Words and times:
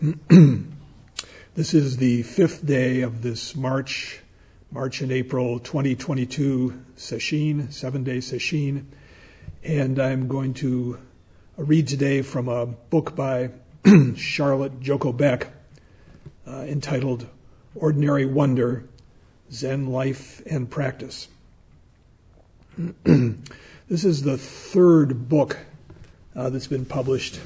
this 1.56 1.74
is 1.74 1.96
the 1.96 2.22
fifth 2.22 2.64
day 2.64 3.00
of 3.00 3.22
this 3.22 3.56
March, 3.56 4.20
March 4.70 5.00
and 5.00 5.10
April 5.10 5.58
2022 5.58 6.84
session, 6.94 7.72
seven 7.72 8.04
day 8.04 8.20
session, 8.20 8.92
and 9.64 9.98
I'm 9.98 10.28
going 10.28 10.54
to 10.54 11.00
read 11.56 11.88
today 11.88 12.22
from 12.22 12.48
a 12.48 12.66
book 12.66 13.16
by 13.16 13.50
Charlotte 14.16 14.78
Joko 14.78 15.10
Beck 15.10 15.48
uh, 16.46 16.60
entitled 16.60 17.26
Ordinary 17.74 18.24
Wonder 18.24 18.88
Zen 19.50 19.88
Life 19.88 20.40
and 20.46 20.70
Practice. 20.70 21.26
this 23.02 24.04
is 24.04 24.22
the 24.22 24.38
third 24.38 25.28
book 25.28 25.58
uh, 26.36 26.50
that's 26.50 26.68
been 26.68 26.84
published, 26.84 27.40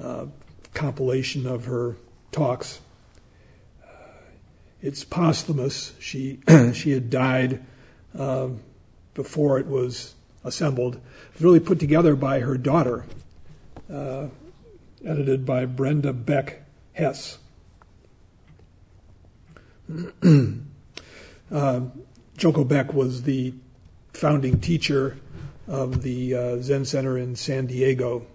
uh, 0.00 0.26
compilation 0.74 1.46
of 1.46 1.64
her 1.66 1.96
talks. 2.32 2.80
Uh, 3.82 3.88
it's 4.82 5.04
posthumous. 5.04 5.94
She 5.98 6.40
she 6.74 6.90
had 6.90 7.08
died 7.08 7.64
uh, 8.18 8.48
before 9.14 9.58
it 9.58 9.66
was 9.66 10.14
assembled. 10.44 11.00
Really 11.40 11.60
put 11.60 11.80
together 11.80 12.14
by 12.14 12.40
her 12.40 12.58
daughter, 12.58 13.06
uh, 13.92 14.28
edited 15.04 15.46
by 15.46 15.64
Brenda 15.64 16.12
Beck 16.12 16.62
Hess. 16.92 17.38
uh, 21.50 21.80
Joko 22.36 22.64
Beck 22.64 22.92
was 22.92 23.22
the 23.22 23.54
founding 24.12 24.60
teacher 24.60 25.16
of 25.66 26.02
the 26.02 26.34
uh, 26.34 26.58
Zen 26.60 26.84
Center 26.84 27.16
in 27.18 27.36
San 27.36 27.66
Diego. 27.66 28.26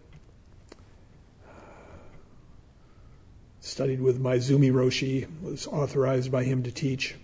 Studied 3.62 4.02
with 4.02 4.22
Maezumi 4.22 4.72
Roshi, 4.72 5.27
was 5.41 5.68
authorized 5.68 6.32
by 6.32 6.43
him 6.43 6.63
to 6.63 6.71
teach. 6.71 7.15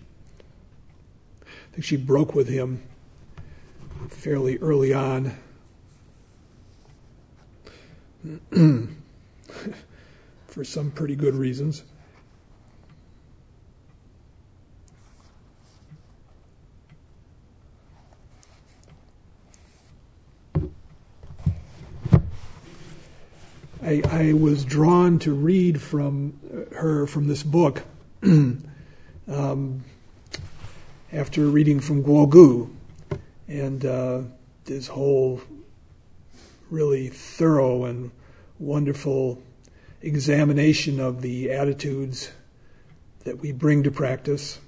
I 1.42 1.46
think 1.72 1.84
she 1.84 1.96
broke 1.96 2.34
with 2.34 2.48
him 2.48 2.82
fairly 4.08 4.58
early 4.58 4.92
on. 4.92 5.32
For 10.46 10.64
some 10.64 10.90
pretty 10.90 11.16
good 11.16 11.34
reasons. 11.34 11.84
I, 24.26 24.32
was 24.32 24.64
drawn 24.64 25.18
to 25.20 25.32
read 25.32 25.80
from 25.80 26.40
her 26.72 27.06
from 27.06 27.28
this 27.28 27.42
book 27.42 27.84
um, 28.22 29.84
after 31.12 31.46
reading 31.46 31.78
from 31.80 32.02
Guo 32.02 32.28
Gu 32.28 32.70
and 33.46 33.84
uh, 33.84 34.22
this 34.64 34.88
whole 34.88 35.40
really 36.70 37.08
thorough 37.08 37.84
and 37.84 38.10
wonderful 38.58 39.40
examination 40.02 40.98
of 40.98 41.22
the 41.22 41.52
attitudes 41.52 42.32
that 43.24 43.38
we 43.38 43.52
bring 43.52 43.84
to 43.84 43.90
practice, 43.90 44.58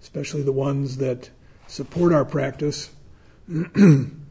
especially 0.00 0.42
the 0.42 0.52
ones 0.52 0.98
that 0.98 1.30
support 1.66 2.12
our 2.12 2.24
practice. 2.24 2.90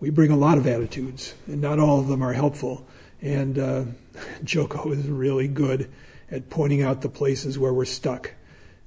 we 0.00 0.10
bring 0.10 0.30
a 0.30 0.36
lot 0.36 0.58
of 0.58 0.66
attitudes, 0.66 1.34
and 1.46 1.60
not 1.60 1.78
all 1.78 2.00
of 2.00 2.08
them 2.08 2.22
are 2.22 2.32
helpful. 2.34 2.86
And 3.22 3.58
uh, 3.58 3.84
Joko 4.44 4.92
is 4.92 5.08
really 5.08 5.48
good 5.48 5.90
at 6.30 6.50
pointing 6.50 6.82
out 6.82 7.02
the 7.02 7.08
places 7.08 7.58
where 7.58 7.72
we're 7.72 7.84
stuck. 7.84 8.34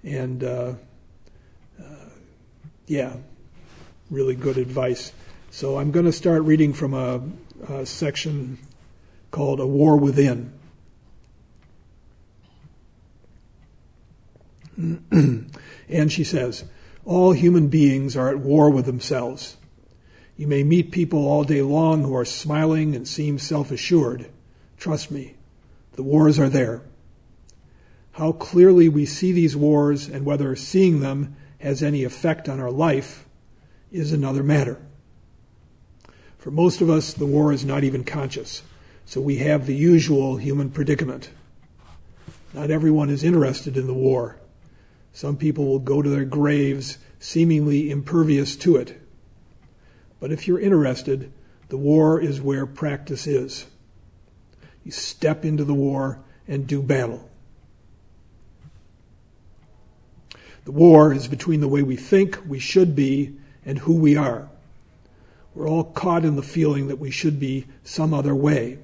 And 0.03 0.44
uh, 0.44 0.74
uh, 1.80 2.09
yeah, 2.88 3.16
really 4.09 4.36
good 4.36 4.58
advice. 4.58 5.14
So 5.52 5.78
I'm 5.78 5.92
going 5.92 6.06
to 6.06 6.12
start 6.12 6.44
reading 6.44 6.74
from 6.74 6.94
a, 6.94 7.22
a 7.68 7.86
section 7.86 8.59
called 9.31 9.59
A 9.59 9.68
War 9.68 9.97
Within. 9.97 10.53
and 14.78 16.12
she 16.12 16.24
says, 16.24 16.66
All 17.03 17.34
human 17.34 17.68
beings 17.68 18.16
are 18.16 18.30
at 18.30 18.40
war 18.40 18.70
with 18.70 18.86
themselves. 18.86 19.58
You 20.40 20.48
may 20.48 20.64
meet 20.64 20.92
people 20.92 21.28
all 21.28 21.44
day 21.44 21.62
long 21.62 22.04
who 22.04 22.16
are 22.16 22.24
smiling 22.24 22.96
and 22.96 23.06
seem 23.06 23.40
self 23.40 23.72
assured. 23.72 24.30
Trust 24.78 25.12
me, 25.12 25.36
the 25.96 26.02
wars 26.02 26.40
are 26.40 26.48
there. 26.48 26.82
How 28.14 28.32
clearly 28.32 28.88
we 28.88 29.06
see 29.06 29.34
these 29.34 29.58
wars 29.58 30.08
and 30.08 30.24
whether 30.24 30.56
seeing 30.56 31.02
them 31.02 31.36
has 31.60 31.84
any 31.84 32.06
effect 32.06 32.48
on 32.48 32.58
our 32.58 32.72
life 32.72 33.28
is 33.92 34.14
another 34.14 34.42
matter. 34.42 34.82
For 36.38 36.52
most 36.52 36.80
of 36.80 36.90
us, 36.90 37.12
the 37.12 37.26
war 37.26 37.52
is 37.52 37.66
not 37.66 37.84
even 37.84 38.06
conscious, 38.06 38.64
so 39.06 39.20
we 39.20 39.40
have 39.40 39.66
the 39.66 39.76
usual 39.76 40.38
human 40.38 40.70
predicament. 40.70 41.32
Not 42.54 42.72
everyone 42.72 43.10
is 43.10 43.26
interested 43.26 43.76
in 43.76 43.88
the 43.88 43.94
war. 43.94 44.38
Some 45.12 45.36
people 45.36 45.66
will 45.66 45.80
go 45.80 46.02
to 46.02 46.10
their 46.10 46.24
graves 46.24 46.98
seemingly 47.20 47.92
impervious 47.92 48.56
to 48.56 48.78
it. 48.78 49.02
But 50.19 50.31
if 50.31 50.47
you're 50.47 50.59
interested, 50.59 51.31
the 51.69 51.78
war 51.78 52.19
is 52.19 52.41
where 52.41 52.66
practice 52.66 53.28
is. 53.28 53.68
You 54.84 54.91
step 54.91 55.46
into 55.46 55.63
the 55.63 55.74
war 55.74 56.19
and 56.47 56.68
do 56.68 56.81
battle. 56.81 57.30
The 60.66 60.72
war 60.72 61.13
is 61.13 61.28
between 61.28 61.62
the 61.62 61.68
way 61.68 61.81
we 61.81 61.96
think 61.96 62.40
we 62.47 62.59
should 62.59 62.96
be 62.96 63.35
and 63.66 63.79
who 63.79 63.94
we 63.94 64.16
are. 64.16 64.50
We're 65.56 65.68
all 65.68 65.84
caught 65.84 66.25
in 66.25 66.35
the 66.35 66.44
feeling 66.44 66.88
that 66.88 67.00
we 67.00 67.12
should 67.12 67.40
be 67.40 67.66
some 67.84 68.13
other 68.13 68.35
way. 68.35 68.79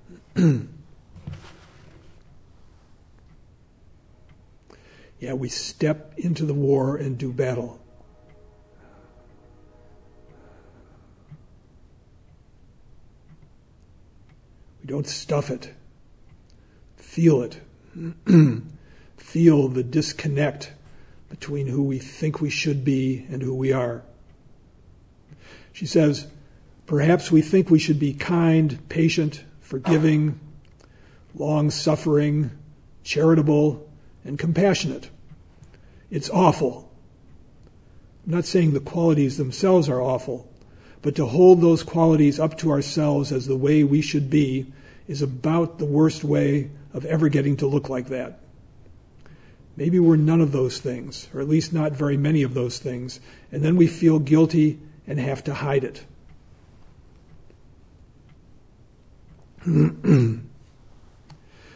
yeah, 5.20 5.32
we 5.34 5.48
step 5.48 6.14
into 6.16 6.44
the 6.44 6.54
war 6.54 6.96
and 6.96 7.18
do 7.18 7.32
battle. 7.32 7.80
Don't 14.86 15.06
stuff 15.06 15.50
it. 15.50 15.74
Feel 16.96 17.42
it. 17.42 17.60
Feel 19.16 19.68
the 19.68 19.82
disconnect 19.82 20.72
between 21.28 21.66
who 21.66 21.82
we 21.82 21.98
think 21.98 22.40
we 22.40 22.50
should 22.50 22.84
be 22.84 23.26
and 23.28 23.42
who 23.42 23.54
we 23.54 23.72
are. 23.72 24.02
She 25.72 25.86
says, 25.86 26.28
perhaps 26.86 27.30
we 27.30 27.42
think 27.42 27.68
we 27.68 27.78
should 27.78 27.98
be 27.98 28.14
kind, 28.14 28.88
patient, 28.88 29.44
forgiving, 29.60 30.40
long 31.34 31.70
suffering, 31.70 32.50
charitable, 33.02 33.88
and 34.24 34.38
compassionate. 34.38 35.10
It's 36.10 36.30
awful. 36.30 36.92
I'm 38.24 38.32
not 38.32 38.44
saying 38.44 38.72
the 38.72 38.80
qualities 38.80 39.36
themselves 39.36 39.88
are 39.88 40.00
awful, 40.00 40.50
but 41.02 41.14
to 41.16 41.26
hold 41.26 41.60
those 41.60 41.82
qualities 41.82 42.40
up 42.40 42.58
to 42.58 42.70
ourselves 42.70 43.32
as 43.32 43.46
the 43.46 43.56
way 43.56 43.84
we 43.84 44.00
should 44.00 44.30
be 44.30 44.72
is 45.06 45.22
about 45.22 45.78
the 45.78 45.84
worst 45.84 46.24
way 46.24 46.70
of 46.92 47.04
ever 47.04 47.28
getting 47.28 47.56
to 47.58 47.66
look 47.66 47.88
like 47.88 48.08
that. 48.08 48.40
Maybe 49.76 49.98
we're 49.98 50.16
none 50.16 50.40
of 50.40 50.52
those 50.52 50.78
things, 50.78 51.28
or 51.34 51.40
at 51.40 51.48
least 51.48 51.72
not 51.72 51.92
very 51.92 52.16
many 52.16 52.42
of 52.42 52.54
those 52.54 52.78
things, 52.78 53.20
and 53.52 53.62
then 53.62 53.76
we 53.76 53.86
feel 53.86 54.18
guilty 54.18 54.78
and 55.06 55.20
have 55.20 55.44
to 55.44 55.54
hide 55.54 55.84
it. 55.84 56.04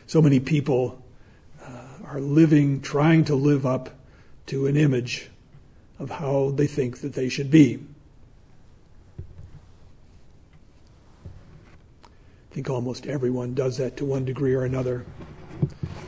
so 0.06 0.23
many 0.23 0.40
people 0.40 1.02
uh, 1.62 2.05
are 2.05 2.20
living, 2.20 2.81
trying 2.81 3.25
to 3.25 3.34
live 3.34 3.66
up 3.66 3.90
to 4.46 4.66
an 4.66 4.76
image 4.76 5.28
of 5.99 6.11
how 6.11 6.50
they 6.50 6.66
think 6.66 7.02
that 7.02 7.12
they 7.12 7.28
should 7.28 7.50
be. 7.50 7.78
I 12.50 12.55
think 12.55 12.69
almost 12.69 13.06
everyone 13.06 13.55
does 13.55 13.76
that 13.76 13.97
to 13.99 14.05
one 14.05 14.25
degree 14.25 14.55
or 14.55 14.64
another. 14.64 15.06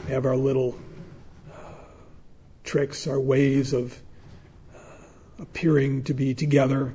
We 0.06 0.12
have 0.12 0.26
our 0.26 0.36
little 0.36 0.76
uh, 1.48 1.58
tricks, 2.64 3.06
our 3.06 3.20
ways 3.20 3.72
of 3.72 4.02
uh, 4.74 4.78
appearing 5.38 6.02
to 6.04 6.14
be 6.14 6.34
together, 6.34 6.94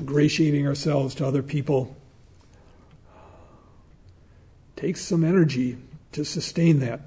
ingratiating 0.00 0.66
ourselves 0.66 1.14
to 1.16 1.26
other 1.26 1.42
people. 1.42 1.98
It 4.74 4.80
takes 4.80 5.02
some 5.02 5.22
energy 5.22 5.76
to 6.12 6.24
sustain 6.24 6.80
that. 6.80 7.02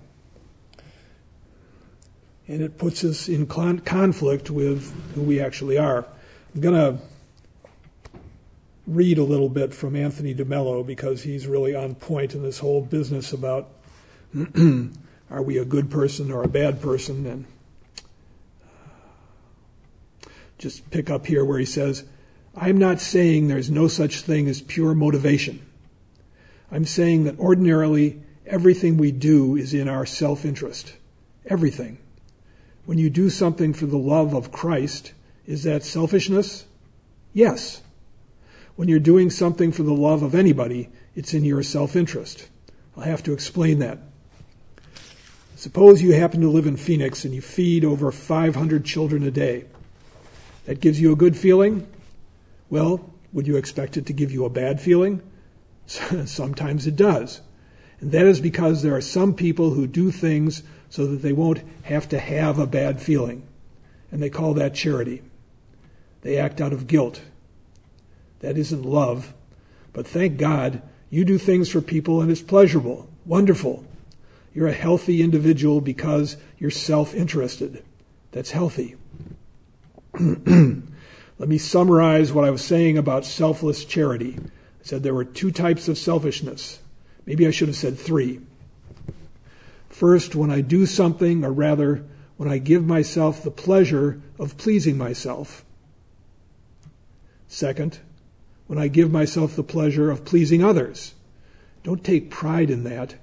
And 2.48 2.62
it 2.62 2.78
puts 2.78 3.04
us 3.04 3.28
in 3.28 3.48
con- 3.48 3.80
conflict 3.80 4.52
with 4.52 4.94
who 5.16 5.22
we 5.22 5.40
actually 5.40 5.80
are. 5.80 6.06
I'm 6.54 6.62
going 6.62 6.76
to 6.76 7.02
read 8.88 9.18
a 9.18 9.24
little 9.24 9.50
bit 9.50 9.74
from 9.74 9.96
Anthony 9.96 10.34
DeMello 10.34 10.86
because 10.86 11.24
he's 11.24 11.48
really 11.48 11.76
on 11.76 11.96
point 11.96 12.34
in 12.34 12.44
this 12.44 12.60
whole 12.60 12.82
business 12.82 13.32
about 13.34 13.70
are 15.30 15.42
we 15.42 15.58
a 15.58 15.66
good 15.66 15.90
person 15.90 16.32
or 16.32 16.44
a 16.44 16.48
bad 16.48 16.82
person? 16.82 17.26
And 17.26 17.46
uh, 20.26 20.30
just 20.58 20.90
pick 20.90 21.10
up 21.10 21.26
here 21.28 21.46
where 21.46 21.60
he 21.60 21.66
says, 21.66 22.06
I'm 22.56 22.78
not 22.78 23.00
saying 23.00 23.48
there's 23.48 23.72
no 23.72 23.88
such 23.88 24.22
thing 24.22 24.48
as 24.48 24.62
pure 24.62 24.94
motivation. 24.94 25.66
I'm 26.72 26.86
saying 26.86 27.26
that 27.26 27.40
ordinarily 27.40 28.22
everything 28.46 28.98
we 28.98 29.12
do 29.12 29.56
is 29.56 29.74
in 29.74 29.88
our 29.88 30.06
self 30.06 30.44
interest. 30.46 30.96
Everything. 31.46 31.98
When 32.86 32.98
you 32.98 33.10
do 33.10 33.30
something 33.30 33.74
for 33.74 33.86
the 33.86 33.98
love 33.98 34.34
of 34.34 34.52
Christ, 34.52 35.14
is 35.46 35.64
that 35.64 35.84
selfishness? 35.84 36.66
Yes. 37.34 37.82
When 38.82 38.90
you're 38.90 39.00
doing 39.00 39.30
something 39.30 39.72
for 39.72 39.84
the 39.84 39.94
love 39.94 40.24
of 40.24 40.34
anybody, 40.34 40.90
it's 41.14 41.36
in 41.36 41.46
your 41.46 41.62
self 41.62 41.96
interest. 41.96 42.50
I'll 42.98 43.04
have 43.04 43.22
to 43.22 43.32
explain 43.32 43.78
that. 43.78 44.00
Suppose 45.56 46.02
you 46.02 46.14
happen 46.14 46.42
to 46.42 46.50
live 46.50 46.66
in 46.66 46.78
Phoenix 46.78 47.24
and 47.24 47.32
you 47.32 47.44
feed 47.44 47.86
over 47.86 48.12
500 48.12 48.84
children 48.84 49.22
a 49.22 49.30
day. 49.30 49.66
That 50.66 50.80
gives 50.80 51.00
you 51.00 51.14
a 51.14 51.16
good 51.16 51.38
feeling? 51.38 51.88
Well, 52.72 53.08
would 53.32 53.46
you 53.46 53.56
expect 53.56 53.98
it 53.98 54.08
to 54.08 54.14
give 54.14 54.32
you 54.32 54.46
a 54.46 54.50
bad 54.50 54.82
feeling? 54.82 55.22
Sometimes 55.86 56.88
it 56.88 56.96
does. 56.96 57.42
And 58.00 58.12
that 58.14 58.26
is 58.26 58.42
because 58.42 58.82
there 58.82 58.96
are 58.96 59.00
some 59.00 59.36
people 59.36 59.76
who 59.76 59.86
do 59.86 60.10
things 60.10 60.64
so 60.90 61.06
that 61.06 61.22
they 61.22 61.34
won't 61.34 61.62
have 61.84 62.10
to 62.10 62.18
have 62.18 62.58
a 62.58 62.66
bad 62.66 63.00
feeling. 63.00 63.48
And 64.12 64.24
they 64.24 64.32
call 64.32 64.56
that 64.56 64.74
charity. 64.74 65.22
They 66.22 66.36
act 66.36 66.60
out 66.60 66.74
of 66.74 66.88
guilt. 66.88 67.22
That 68.42 68.58
isn't 68.58 68.84
love. 68.84 69.34
But 69.94 70.08
thank 70.08 70.38
God 70.38 70.82
you 71.10 71.26
do 71.26 71.38
things 71.38 71.70
for 71.70 71.82
people 71.82 72.22
and 72.22 72.30
it's 72.30 72.42
pleasurable, 72.42 73.10
wonderful. 73.26 73.86
You're 74.54 74.68
a 74.68 74.74
healthy 74.74 75.22
individual 75.22 75.82
because 75.82 76.38
you're 76.58 76.70
self 76.70 77.16
interested. 77.16 77.84
That's 78.32 78.52
healthy. 78.52 78.96
Let 80.20 81.50
me 81.50 81.58
summarize 81.58 82.32
what 82.32 82.46
I 82.46 82.52
was 82.52 82.64
saying 82.64 82.98
about 82.98 83.26
selfless 83.26 83.86
charity. 83.86 84.38
I 84.40 84.84
said 84.84 85.04
there 85.04 85.14
were 85.14 85.26
two 85.26 85.52
types 85.52 85.88
of 85.88 85.98
selfishness. 85.98 86.80
Maybe 87.26 87.48
I 87.48 87.52
should 87.52 87.68
have 87.68 87.78
said 87.78 87.98
three. 87.98 88.42
First, 89.90 90.36
when 90.36 90.52
I 90.52 90.62
do 90.62 90.86
something, 90.86 91.44
or 91.44 91.52
rather, 91.52 92.04
when 92.38 92.50
I 92.50 92.58
give 92.58 92.86
myself 92.86 93.44
the 93.44 93.52
pleasure 93.52 94.22
of 94.40 94.58
pleasing 94.58 94.98
myself. 94.98 95.64
Second, 97.48 98.00
when 98.72 98.80
I 98.80 98.88
give 98.88 99.12
myself 99.12 99.54
the 99.54 99.64
pleasure 99.64 100.10
of 100.10 100.24
pleasing 100.24 100.64
others. 100.64 101.14
Don't 101.84 102.06
take 102.06 102.32
pride 102.32 102.70
in 102.70 102.86
that. 102.86 103.16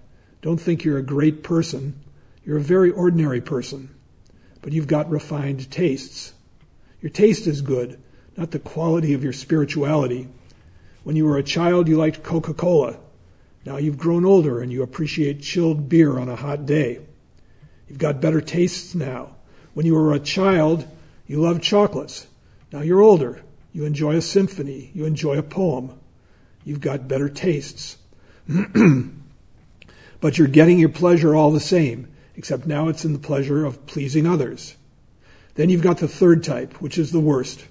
Don't 0.42 0.58
think 0.58 0.84
you're 0.84 0.98
a 0.98 1.02
great 1.02 1.42
person. 1.42 1.98
You're 2.44 2.58
a 2.58 2.60
very 2.60 2.90
ordinary 2.90 3.40
person, 3.40 3.88
but 4.60 4.74
you've 4.74 4.86
got 4.86 5.08
refined 5.08 5.70
tastes. 5.70 6.34
Your 7.00 7.08
taste 7.08 7.46
is 7.46 7.62
good, 7.62 7.98
not 8.36 8.50
the 8.50 8.58
quality 8.58 9.14
of 9.14 9.24
your 9.24 9.32
spirituality. 9.32 10.28
When 11.02 11.16
you 11.16 11.24
were 11.24 11.38
a 11.38 11.42
child, 11.42 11.88
you 11.88 11.96
liked 11.96 12.22
Coca 12.22 12.52
Cola. 12.52 12.98
Now 13.64 13.78
you've 13.78 13.96
grown 13.96 14.26
older 14.26 14.60
and 14.60 14.70
you 14.70 14.82
appreciate 14.82 15.40
chilled 15.40 15.88
beer 15.88 16.18
on 16.18 16.28
a 16.28 16.36
hot 16.36 16.66
day. 16.66 17.00
You've 17.88 17.96
got 17.96 18.20
better 18.20 18.42
tastes 18.42 18.94
now. 18.94 19.36
When 19.72 19.86
you 19.86 19.94
were 19.94 20.12
a 20.12 20.20
child, 20.20 20.86
you 21.26 21.40
loved 21.40 21.62
chocolates. 21.62 22.26
Now 22.70 22.82
you're 22.82 23.00
older. 23.00 23.44
You 23.72 23.84
enjoy 23.84 24.16
a 24.16 24.22
symphony. 24.22 24.90
You 24.94 25.04
enjoy 25.04 25.38
a 25.38 25.42
poem. 25.42 25.98
You've 26.64 26.80
got 26.80 27.08
better 27.08 27.28
tastes. 27.28 27.98
but 30.20 30.38
you're 30.38 30.48
getting 30.48 30.78
your 30.78 30.88
pleasure 30.88 31.34
all 31.34 31.50
the 31.50 31.60
same, 31.60 32.08
except 32.34 32.66
now 32.66 32.88
it's 32.88 33.04
in 33.04 33.12
the 33.12 33.18
pleasure 33.18 33.64
of 33.64 33.86
pleasing 33.86 34.26
others. 34.26 34.76
Then 35.54 35.70
you've 35.70 35.82
got 35.82 35.98
the 35.98 36.08
third 36.08 36.44
type, 36.44 36.80
which 36.80 36.98
is 36.98 37.12
the 37.12 37.20
worst. 37.20 37.66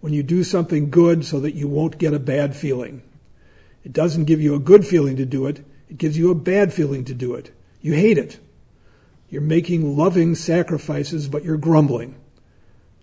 When 0.00 0.12
you 0.12 0.22
do 0.22 0.44
something 0.44 0.90
good 0.90 1.24
so 1.24 1.40
that 1.40 1.54
you 1.54 1.68
won't 1.68 1.98
get 1.98 2.14
a 2.14 2.18
bad 2.18 2.56
feeling. 2.56 3.02
It 3.84 3.92
doesn't 3.92 4.26
give 4.26 4.40
you 4.40 4.54
a 4.54 4.60
good 4.60 4.86
feeling 4.86 5.16
to 5.16 5.26
do 5.26 5.46
it, 5.46 5.64
it 5.88 5.98
gives 5.98 6.16
you 6.16 6.30
a 6.30 6.34
bad 6.34 6.72
feeling 6.72 7.04
to 7.06 7.14
do 7.14 7.34
it. 7.34 7.50
You 7.80 7.94
hate 7.94 8.18
it. 8.18 8.38
You're 9.28 9.42
making 9.42 9.96
loving 9.96 10.34
sacrifices, 10.34 11.28
but 11.28 11.44
you're 11.44 11.56
grumbling. 11.56 12.16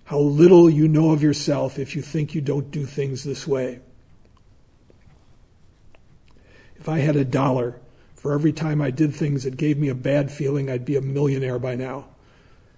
How 0.07 0.19
little 0.19 0.69
you 0.69 0.87
know 0.87 1.11
of 1.11 1.21
yourself 1.21 1.77
if 1.77 1.93
you 1.93 2.01
think 2.01 2.33
you 2.33 2.39
don't 2.39 2.71
do 2.71 2.85
things 2.85 3.25
this 3.25 3.45
way. 3.45 3.81
If 6.77 6.87
I 6.87 6.99
had 6.99 7.17
a 7.17 7.25
dollar 7.25 7.77
for 8.15 8.31
every 8.31 8.53
time 8.53 8.81
I 8.81 8.89
did 8.89 9.13
things 9.13 9.43
that 9.43 9.57
gave 9.57 9.77
me 9.77 9.89
a 9.89 9.95
bad 9.95 10.31
feeling, 10.31 10.69
I'd 10.69 10.85
be 10.85 10.95
a 10.95 11.01
millionaire 11.01 11.59
by 11.59 11.75
now. 11.75 12.05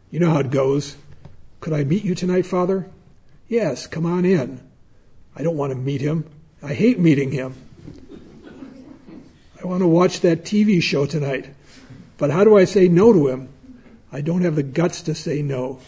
You 0.10 0.20
know 0.20 0.31
how 0.31 0.40
it 0.40 0.50
goes. 0.50 0.98
Could 1.60 1.72
I 1.72 1.84
meet 1.84 2.04
you 2.04 2.16
tonight, 2.16 2.48
Father? 2.48 2.90
Yes, 3.48 3.86
come 3.86 4.08
on 4.08 4.26
in. 4.26 4.68
I 5.36 5.44
don't 5.44 5.56
want 5.56 5.72
to 5.72 5.78
meet 5.78 6.02
him. 6.02 6.26
I 6.64 6.74
hate 6.74 6.98
meeting 6.98 7.31
him. 7.31 7.54
I 9.62 9.68
want 9.68 9.81
to 9.81 9.88
watch 9.88 10.22
that 10.22 10.46
TV 10.46 10.81
show 10.81 11.06
tonight. 11.06 11.54
But 12.18 12.31
how 12.31 12.44
do 12.44 12.58
I 12.58 12.66
say 12.66 12.88
no 12.88 13.14
to 13.14 13.28
him? 13.28 13.50
I 14.12 14.22
don't 14.22 14.42
have 14.42 14.56
the 14.56 14.64
guts 14.64 15.04
to 15.04 15.14
say 15.14 15.44
no. 15.44 15.80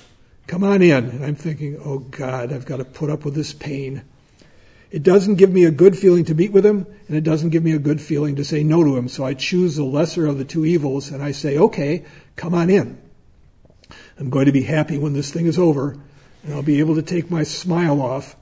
Come 0.48 0.64
on 0.64 0.82
in. 0.82 1.10
And 1.10 1.26
I'm 1.26 1.36
thinking, 1.36 1.80
oh 1.84 2.00
God, 2.00 2.52
I've 2.52 2.66
got 2.66 2.78
to 2.78 2.86
put 2.86 3.10
up 3.10 3.24
with 3.24 3.36
this 3.36 3.54
pain. 3.54 4.04
It 4.92 5.04
doesn't 5.04 5.36
give 5.36 5.52
me 5.52 5.64
a 5.64 5.72
good 5.72 5.98
feeling 5.98 6.26
to 6.26 6.36
meet 6.36 6.52
with 6.52 6.66
him, 6.66 6.86
and 7.08 7.16
it 7.16 7.24
doesn't 7.24 7.52
give 7.52 7.64
me 7.64 7.72
a 7.72 7.80
good 7.80 8.02
feeling 8.02 8.36
to 8.36 8.44
say 8.44 8.62
no 8.62 8.84
to 8.84 8.98
him. 8.98 9.08
So 9.08 9.24
I 9.24 9.34
choose 9.34 9.78
the 9.78 9.86
lesser 9.86 10.26
of 10.26 10.38
the 10.38 10.44
two 10.44 10.66
evils, 10.66 11.10
and 11.10 11.24
I 11.24 11.32
say, 11.32 11.58
okay, 11.58 12.04
come 12.36 12.54
on 12.54 12.70
in. 12.70 13.02
I'm 14.20 14.30
going 14.30 14.48
to 14.48 14.52
be 14.52 14.64
happy 14.64 14.98
when 14.98 15.14
this 15.14 15.32
thing 15.32 15.46
is 15.46 15.58
over, 15.58 15.98
and 16.44 16.54
I'll 16.54 16.62
be 16.62 16.80
able 16.80 16.96
to 16.96 17.02
take 17.02 17.32
my 17.32 17.44
smile 17.44 18.02
off. 18.02 18.36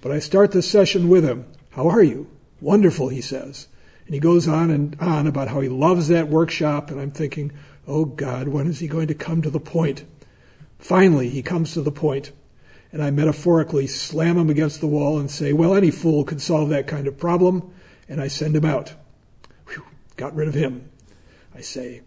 But 0.00 0.12
I 0.12 0.20
start 0.20 0.52
the 0.52 0.62
session 0.62 1.08
with 1.08 1.24
him. 1.24 1.46
How 1.70 1.88
are 1.88 2.02
you? 2.02 2.30
Wonderful, 2.60 3.08
he 3.08 3.20
says. 3.20 3.66
And 4.06 4.14
he 4.14 4.20
goes 4.20 4.46
on 4.46 4.70
and 4.70 4.96
on 5.00 5.26
about 5.26 5.48
how 5.48 5.60
he 5.60 5.68
loves 5.68 6.06
that 6.06 6.28
workshop, 6.28 6.92
and 6.92 7.00
I'm 7.00 7.10
thinking, 7.10 7.52
oh 7.88 8.04
God, 8.04 8.46
when 8.46 8.68
is 8.68 8.78
he 8.78 8.86
going 8.86 9.08
to 9.08 9.14
come 9.14 9.42
to 9.42 9.50
the 9.50 9.58
point? 9.58 10.04
Finally, 10.78 11.28
he 11.30 11.42
comes 11.42 11.72
to 11.72 11.82
the 11.82 11.90
point, 11.90 12.32
and 12.92 13.02
I 13.02 13.10
metaphorically 13.10 13.86
slam 13.86 14.36
him 14.36 14.50
against 14.50 14.80
the 14.80 14.86
wall 14.86 15.18
and 15.18 15.30
say, 15.30 15.52
well, 15.52 15.74
any 15.74 15.90
fool 15.90 16.24
could 16.24 16.40
solve 16.40 16.68
that 16.70 16.86
kind 16.86 17.06
of 17.06 17.18
problem, 17.18 17.72
and 18.08 18.20
I 18.20 18.28
send 18.28 18.54
him 18.56 18.64
out. 18.64 18.94
Whew, 19.68 19.84
got 20.16 20.34
rid 20.34 20.48
of 20.48 20.54
him, 20.54 20.90
I 21.54 21.60
say. 21.60 22.02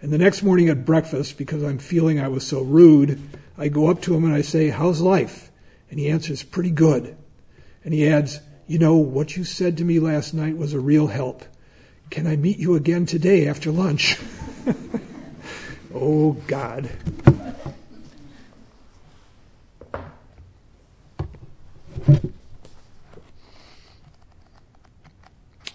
And 0.00 0.12
the 0.12 0.18
next 0.18 0.42
morning 0.42 0.68
at 0.68 0.84
breakfast, 0.84 1.38
because 1.38 1.62
I'm 1.62 1.78
feeling 1.78 2.18
I 2.18 2.28
was 2.28 2.46
so 2.46 2.60
rude, 2.60 3.20
I 3.56 3.68
go 3.68 3.88
up 3.88 4.02
to 4.02 4.14
him 4.16 4.24
and 4.24 4.34
I 4.34 4.40
say, 4.40 4.70
how's 4.70 5.00
life? 5.00 5.50
And 5.90 6.00
he 6.00 6.08
answers, 6.08 6.42
pretty 6.42 6.70
good. 6.70 7.16
And 7.84 7.94
he 7.94 8.08
adds, 8.08 8.40
you 8.66 8.78
know, 8.78 8.96
what 8.96 9.36
you 9.36 9.44
said 9.44 9.76
to 9.76 9.84
me 9.84 10.00
last 10.00 10.34
night 10.34 10.56
was 10.56 10.72
a 10.72 10.80
real 10.80 11.08
help. 11.08 11.44
Can 12.10 12.26
I 12.26 12.36
meet 12.36 12.58
you 12.58 12.74
again 12.74 13.06
today 13.06 13.46
after 13.46 13.70
lunch? 13.70 14.18
oh, 15.94 16.32
God. 16.46 16.90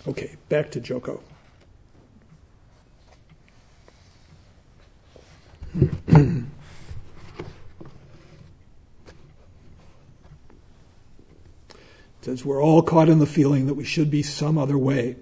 Okay, 0.07 0.36
back 0.49 0.71
to 0.71 0.79
Joko. 0.79 1.21
says 12.27 12.43
we're 12.43 12.61
all 12.61 12.81
caught 12.81 13.07
in 13.07 13.19
the 13.19 13.25
feeling 13.25 13.67
that 13.67 13.75
we 13.75 13.85
should 13.85 14.11
be 14.11 14.21
some 14.21 14.57
other 14.57 14.77
way. 14.77 15.15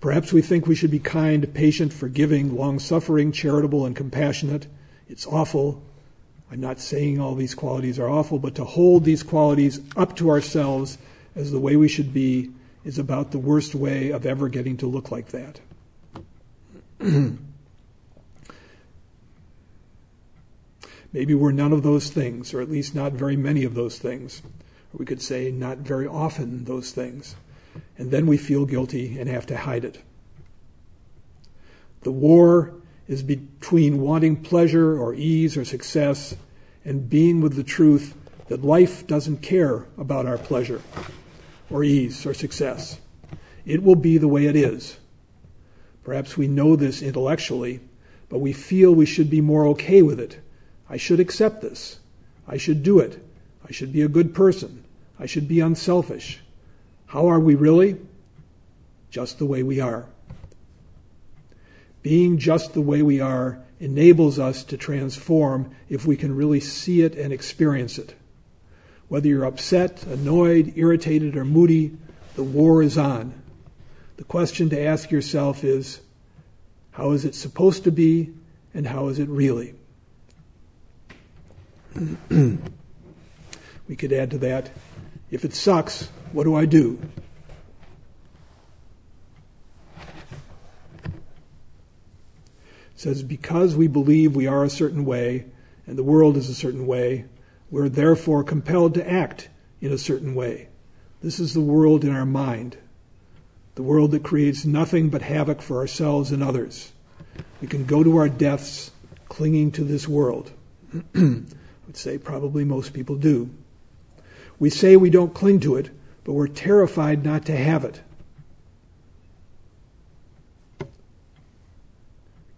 Perhaps 0.00 0.32
we 0.32 0.42
think 0.42 0.66
we 0.66 0.74
should 0.74 0.90
be 0.90 0.98
kind, 0.98 1.54
patient, 1.54 1.92
forgiving, 1.92 2.56
long 2.56 2.80
suffering, 2.80 3.30
charitable, 3.30 3.86
and 3.86 3.94
compassionate. 3.94 4.66
It's 5.08 5.28
awful. 5.28 5.80
I'm 6.50 6.60
not 6.60 6.80
saying 6.80 7.20
all 7.20 7.36
these 7.36 7.54
qualities 7.54 8.00
are 8.00 8.08
awful, 8.08 8.40
but 8.40 8.56
to 8.56 8.64
hold 8.64 9.04
these 9.04 9.22
qualities 9.22 9.80
up 9.96 10.16
to 10.16 10.28
ourselves 10.28 10.98
as 11.36 11.52
the 11.52 11.60
way 11.60 11.76
we 11.76 11.88
should 11.88 12.12
be 12.12 12.50
is 12.84 12.98
about 12.98 13.30
the 13.30 13.38
worst 13.38 13.74
way 13.74 14.10
of 14.10 14.26
ever 14.26 14.48
getting 14.48 14.76
to 14.78 14.86
look 14.86 15.10
like 15.10 15.28
that. 15.28 15.60
Maybe 21.12 21.34
we're 21.34 21.52
none 21.52 21.72
of 21.72 21.82
those 21.82 22.10
things, 22.10 22.52
or 22.52 22.60
at 22.60 22.70
least 22.70 22.94
not 22.94 23.12
very 23.12 23.36
many 23.36 23.64
of 23.64 23.74
those 23.74 23.98
things 23.98 24.42
we 24.96 25.04
could 25.04 25.20
say 25.20 25.50
not 25.50 25.78
very 25.78 26.06
often 26.06 26.64
those 26.64 26.92
things. 26.92 27.34
And 27.98 28.10
then 28.10 28.26
we 28.26 28.36
feel 28.36 28.64
guilty 28.64 29.18
and 29.18 29.28
have 29.28 29.46
to 29.46 29.56
hide 29.56 29.84
it. 29.84 30.00
The 32.02 32.12
war 32.12 32.74
is 33.08 33.22
between 33.22 34.00
wanting 34.00 34.42
pleasure 34.42 34.98
or 34.98 35.14
ease 35.14 35.56
or 35.56 35.64
success 35.64 36.36
and 36.84 37.08
being 37.08 37.40
with 37.40 37.56
the 37.56 37.64
truth 37.64 38.14
that 38.48 38.62
life 38.62 39.06
doesn't 39.06 39.38
care 39.38 39.86
about 39.98 40.26
our 40.26 40.38
pleasure. 40.38 40.82
Or 41.70 41.84
ease 41.84 42.26
or 42.26 42.34
success. 42.34 43.00
It 43.64 43.82
will 43.82 43.96
be 43.96 44.18
the 44.18 44.28
way 44.28 44.46
it 44.46 44.56
is. 44.56 44.98
Perhaps 46.02 46.36
we 46.36 46.46
know 46.46 46.76
this 46.76 47.00
intellectually, 47.00 47.80
but 48.28 48.38
we 48.40 48.52
feel 48.52 48.94
we 48.94 49.06
should 49.06 49.30
be 49.30 49.40
more 49.40 49.66
okay 49.68 50.02
with 50.02 50.20
it. 50.20 50.40
I 50.88 50.96
should 50.96 51.20
accept 51.20 51.62
this. 51.62 51.98
I 52.46 52.58
should 52.58 52.82
do 52.82 52.98
it. 52.98 53.24
I 53.66 53.72
should 53.72 53.92
be 53.92 54.02
a 54.02 54.08
good 54.08 54.34
person. 54.34 54.84
I 55.18 55.26
should 55.26 55.48
be 55.48 55.60
unselfish. 55.60 56.40
How 57.06 57.26
are 57.26 57.40
we 57.40 57.54
really? 57.54 57.96
Just 59.10 59.38
the 59.38 59.46
way 59.46 59.62
we 59.62 59.80
are. 59.80 60.06
Being 62.02 62.36
just 62.36 62.74
the 62.74 62.82
way 62.82 63.00
we 63.00 63.20
are 63.20 63.60
enables 63.80 64.38
us 64.38 64.62
to 64.64 64.76
transform 64.76 65.74
if 65.88 66.06
we 66.06 66.16
can 66.16 66.36
really 66.36 66.60
see 66.60 67.00
it 67.00 67.14
and 67.14 67.32
experience 67.32 67.98
it. 67.98 68.14
Whether 69.14 69.28
you're 69.28 69.44
upset, 69.44 70.02
annoyed, 70.06 70.72
irritated, 70.74 71.36
or 71.36 71.44
moody, 71.44 71.96
the 72.34 72.42
war 72.42 72.82
is 72.82 72.98
on. 72.98 73.32
The 74.16 74.24
question 74.24 74.68
to 74.70 74.80
ask 74.80 75.12
yourself 75.12 75.62
is 75.62 76.00
how 76.90 77.12
is 77.12 77.24
it 77.24 77.36
supposed 77.36 77.84
to 77.84 77.92
be 77.92 78.34
and 78.74 78.88
how 78.88 79.06
is 79.06 79.20
it 79.20 79.28
really? 79.28 79.76
we 82.28 82.58
could 83.96 84.12
add 84.12 84.32
to 84.32 84.38
that 84.38 84.72
if 85.30 85.44
it 85.44 85.54
sucks, 85.54 86.08
what 86.32 86.42
do 86.42 86.56
I 86.56 86.64
do? 86.64 86.98
It 91.04 91.12
says, 92.96 93.22
because 93.22 93.76
we 93.76 93.86
believe 93.86 94.34
we 94.34 94.48
are 94.48 94.64
a 94.64 94.70
certain 94.70 95.04
way 95.04 95.46
and 95.86 95.96
the 95.96 96.02
world 96.02 96.36
is 96.36 96.48
a 96.48 96.54
certain 96.54 96.84
way, 96.88 97.26
we're 97.74 97.88
therefore 97.88 98.44
compelled 98.44 98.94
to 98.94 99.10
act 99.10 99.48
in 99.80 99.90
a 99.90 99.98
certain 99.98 100.32
way. 100.32 100.68
This 101.22 101.40
is 101.40 101.54
the 101.54 101.60
world 101.60 102.04
in 102.04 102.14
our 102.14 102.24
mind 102.24 102.76
the 103.74 103.82
world 103.82 104.12
that 104.12 104.22
creates 104.22 104.64
nothing 104.64 105.10
but 105.10 105.22
havoc 105.22 105.60
for 105.60 105.78
ourselves 105.78 106.30
and 106.30 106.40
others. 106.40 106.92
We 107.60 107.66
can 107.66 107.84
go 107.84 108.04
to 108.04 108.16
our 108.18 108.28
deaths 108.28 108.92
clinging 109.28 109.72
to 109.72 109.82
this 109.82 110.06
world. 110.06 110.52
I 111.16 111.42
would 111.88 111.96
say 111.96 112.16
probably 112.16 112.64
most 112.64 112.92
people 112.92 113.16
do. 113.16 113.50
We 114.60 114.70
say 114.70 114.94
we 114.94 115.10
don't 115.10 115.34
cling 115.34 115.58
to 115.60 115.74
it, 115.74 115.90
but 116.22 116.34
we're 116.34 116.46
terrified 116.46 117.24
not 117.24 117.44
to 117.46 117.56
have 117.56 117.84
it. 117.84 118.02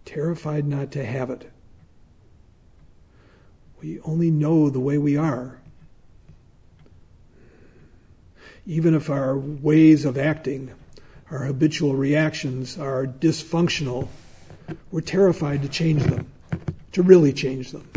Terrified 0.05 0.67
not 0.67 0.91
to 0.91 1.03
have 1.03 1.31
it. 1.31 1.49
We 3.81 3.99
only 4.01 4.31
know 4.31 4.69
the 4.69 4.79
way 4.79 4.97
we 4.97 5.17
are. 5.17 5.59
Even 8.65 8.93
if 8.93 9.09
our 9.09 9.37
ways 9.37 10.03
of 10.03 10.17
acting 10.17 10.73
our 11.29 11.43
habitual 11.45 11.95
reactions 11.95 12.77
are 12.77 13.05
dysfunctional, 13.05 14.07
we're 14.91 15.01
terrified 15.01 15.61
to 15.61 15.69
change 15.69 16.03
them, 16.03 16.31
to 16.93 17.03
really 17.03 17.33
change 17.33 17.71
them. 17.71 17.89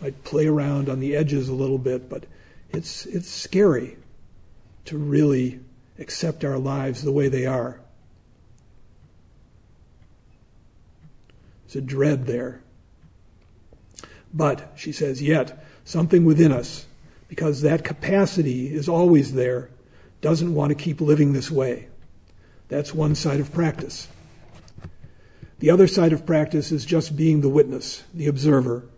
Might 0.00 0.24
play 0.24 0.46
around 0.46 0.88
on 0.88 1.00
the 1.00 1.14
edges 1.14 1.48
a 1.48 1.54
little 1.54 1.78
bit, 1.78 2.08
but 2.08 2.24
it's, 2.70 3.06
it's 3.06 3.28
scary 3.28 3.96
to 4.86 4.98
really 4.98 5.60
accept 5.98 6.44
our 6.44 6.58
lives 6.58 7.02
the 7.02 7.12
way 7.12 7.28
they 7.28 7.46
are. 7.46 7.80
There's 11.66 11.76
a 11.76 11.86
dread 11.86 12.26
there. 12.26 12.62
But, 14.32 14.72
she 14.76 14.92
says, 14.92 15.22
yet 15.22 15.64
something 15.84 16.24
within 16.24 16.52
us, 16.52 16.86
because 17.28 17.62
that 17.62 17.84
capacity 17.84 18.72
is 18.72 18.88
always 18.88 19.34
there, 19.34 19.70
doesn't 20.20 20.54
want 20.54 20.70
to 20.70 20.74
keep 20.74 21.00
living 21.00 21.32
this 21.32 21.50
way. 21.50 21.88
That's 22.68 22.94
one 22.94 23.14
side 23.14 23.40
of 23.40 23.52
practice. 23.52 24.08
The 25.58 25.70
other 25.70 25.86
side 25.86 26.12
of 26.12 26.24
practice 26.24 26.72
is 26.72 26.84
just 26.86 27.16
being 27.16 27.40
the 27.40 27.48
witness, 27.48 28.04
the 28.14 28.26
observer, 28.26 28.88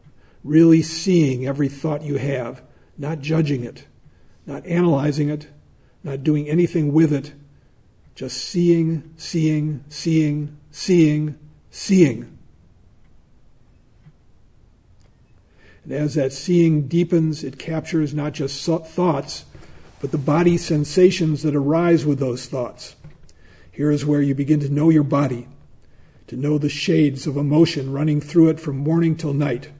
really 0.45 0.83
seeing 0.83 1.47
every 1.47 1.69
thought 1.69 2.03
you 2.03 2.17
have, 2.17 2.63
not 2.99 3.21
judging 3.21 3.65
it, 3.65 3.87
not 4.47 4.67
analyzing 4.67 5.29
it, 5.29 5.49
not 6.05 6.23
doing 6.23 6.49
anything 6.49 6.93
with 6.93 7.13
it, 7.13 7.33
just 8.15 8.37
seeing, 8.37 9.13
seeing, 9.17 9.85
seeing, 9.89 10.59
seeing, 10.71 11.39
seeing. 11.71 12.39
And 15.85 15.93
as 15.93 16.15
that 16.15 16.33
seeing 16.33 16.87
deepens, 16.87 17.43
it 17.43 17.59
captures 17.59 18.15
not 18.15 18.33
just 18.33 18.65
thoughts, 18.65 19.45
but 20.01 20.13
the 20.13 20.19
body 20.19 20.57
sensations 20.57 21.43
that 21.43 21.55
arise 21.55 22.05
with 22.05 22.19
those 22.19 22.47
thoughts. 22.47 22.97
Here 23.71 23.91
is 23.91 24.05
where 24.05 24.23
you 24.23 24.35
begin 24.35 24.61
to 24.61 24.69
know 24.69 24.91
your 24.91 25.03
body, 25.03 25.49
to 26.27 26.37
know 26.37 26.59
the 26.59 26.69
shades 26.69 27.27
of 27.27 27.37
emotion 27.37 27.93
running 27.93 28.21
through 28.21 28.51
it 28.51 28.61
from 28.61 28.77
morning 28.77 29.17
till 29.17 29.33
night. 29.33 29.71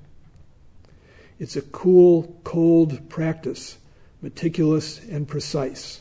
It's 1.39 1.57
a 1.57 1.63
cool, 1.63 2.41
cold 2.45 3.09
practice, 3.09 3.79
meticulous 4.21 5.05
and 5.05 5.27
precise. 5.27 6.01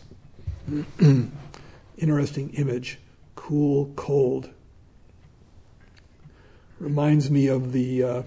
Interesting 1.98 2.50
image. 2.52 3.00
Cool, 3.36 3.92
cold. 3.96 4.50
Reminds 6.80 7.30
me 7.30 7.48
of 7.48 7.72
the 7.72 8.04
uh, 8.04 8.24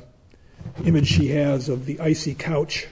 image 0.85 1.09
she 1.09 1.29
has 1.29 1.69
of 1.69 1.87
the 1.87 1.99
icy 2.01 2.35
couch. 2.35 2.89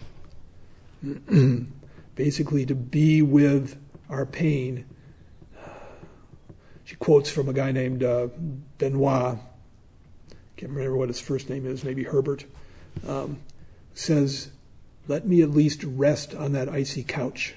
Basically, 2.14 2.66
to 2.66 2.74
be 2.74 3.22
with 3.22 3.80
our 4.08 4.26
pain 4.26 4.84
she 6.92 6.96
quotes 6.96 7.30
from 7.30 7.48
a 7.48 7.54
guy 7.54 7.72
named 7.72 8.02
uh, 8.02 8.28
Benoit. 8.76 9.38
Can't 10.58 10.72
remember 10.72 10.94
what 10.94 11.08
his 11.08 11.20
first 11.20 11.48
name 11.48 11.64
is. 11.64 11.84
Maybe 11.84 12.02
Herbert. 12.04 12.44
Um, 13.08 13.40
says, 13.94 14.50
"Let 15.08 15.26
me 15.26 15.40
at 15.40 15.48
least 15.48 15.82
rest 15.84 16.34
on 16.34 16.52
that 16.52 16.68
icy 16.68 17.02
couch. 17.02 17.54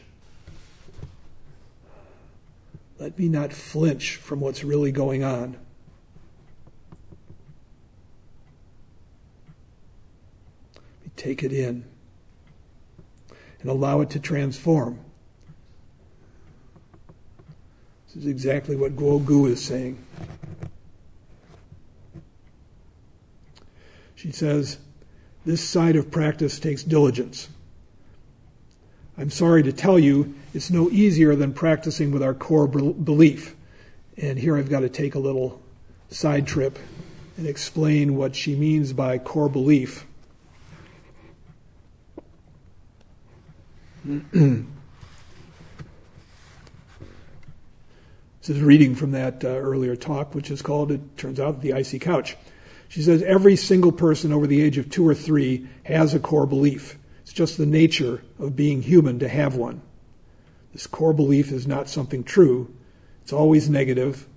Let 2.98 3.20
me 3.20 3.28
not 3.28 3.52
flinch 3.52 4.16
from 4.16 4.40
what's 4.40 4.64
really 4.64 4.94
going 4.94 5.22
on." 5.22 5.58
Take 11.16 11.44
it 11.44 11.52
in 11.52 11.86
and 13.62 13.70
allow 13.70 14.02
it 14.02 14.10
to 14.12 14.20
transform. 14.20 15.00
This 18.08 18.18
is 18.18 18.28
exactly 18.28 18.76
what 18.76 18.96
Guo 18.96 19.24
Gu 19.24 19.48
is 19.48 19.64
saying. 19.64 19.98
She 24.16 24.32
says, 24.32 24.78
This 25.46 25.62
side 25.62 25.96
of 25.96 26.12
practice 26.12 26.60
takes 26.60 26.84
diligence. 26.84 27.50
I'm 29.18 29.30
sorry 29.30 29.64
to 29.64 29.72
tell 29.72 29.98
you, 29.98 30.36
it's 30.54 30.70
no 30.70 30.90
easier 30.90 31.36
than 31.36 31.54
practicing 31.54 32.12
with 32.12 32.22
our 32.22 32.34
core 32.34 32.68
belief. 32.68 33.56
And 34.18 34.40
here 34.40 34.58
I've 34.58 34.70
got 34.70 34.82
to 34.82 34.90
take 34.90 35.16
a 35.16 35.20
little 35.20 35.62
side 36.10 36.48
trip 36.48 36.80
and 37.38 37.48
explain 37.48 38.16
what 38.16 38.36
she 38.36 38.56
means 38.56 38.94
by 38.94 39.18
core 39.18 39.50
belief. 39.50 40.06
This 48.46 48.58
is 48.58 48.62
reading 48.62 48.94
from 48.94 49.10
that 49.14 49.44
uh, 49.44 49.48
earlier 49.48 49.96
talk, 49.96 50.36
which 50.36 50.52
is 50.52 50.62
called, 50.62 50.92
it 50.92 51.18
turns 51.18 51.40
out, 51.40 51.62
The 51.62 51.74
Icy 51.74 51.98
Couch. 51.98 52.38
She 52.88 53.02
says 53.02 53.24
every 53.24 53.56
single 53.56 53.92
person 53.92 54.32
over 54.32 54.46
the 54.46 54.62
age 54.62 54.78
of 54.78 54.88
two 54.88 55.08
or 55.08 55.16
three 55.16 55.68
has 55.84 56.14
a 56.14 56.20
core 56.20 56.46
belief. 56.46 56.96
It's 57.24 57.34
just 57.34 57.58
the 57.58 57.66
nature 57.66 58.22
of 58.38 58.56
being 58.56 58.84
human 58.84 59.18
to 59.18 59.28
have 59.28 59.56
one. 59.56 59.82
This 60.74 60.86
core 60.86 61.12
belief 61.12 61.52
is 61.52 61.66
not 61.66 61.90
something 61.90 62.24
true, 62.24 62.72
it's 63.24 63.34
always 63.34 63.68
negative. 63.68 64.28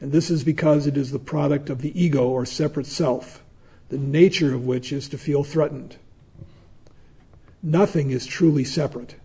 And 0.00 0.12
this 0.12 0.30
is 0.30 0.44
because 0.44 0.86
it 0.86 0.96
is 0.96 1.10
the 1.10 1.18
product 1.18 1.70
of 1.70 1.82
the 1.82 2.00
ego 2.00 2.28
or 2.28 2.46
separate 2.46 2.86
self, 2.86 3.42
the 3.88 3.98
nature 3.98 4.54
of 4.54 4.64
which 4.64 4.92
is 4.92 5.08
to 5.08 5.18
feel 5.18 5.42
threatened. 5.42 5.96
Nothing 7.62 8.10
is 8.10 8.26
truly 8.26 8.64
separate. 8.64 9.16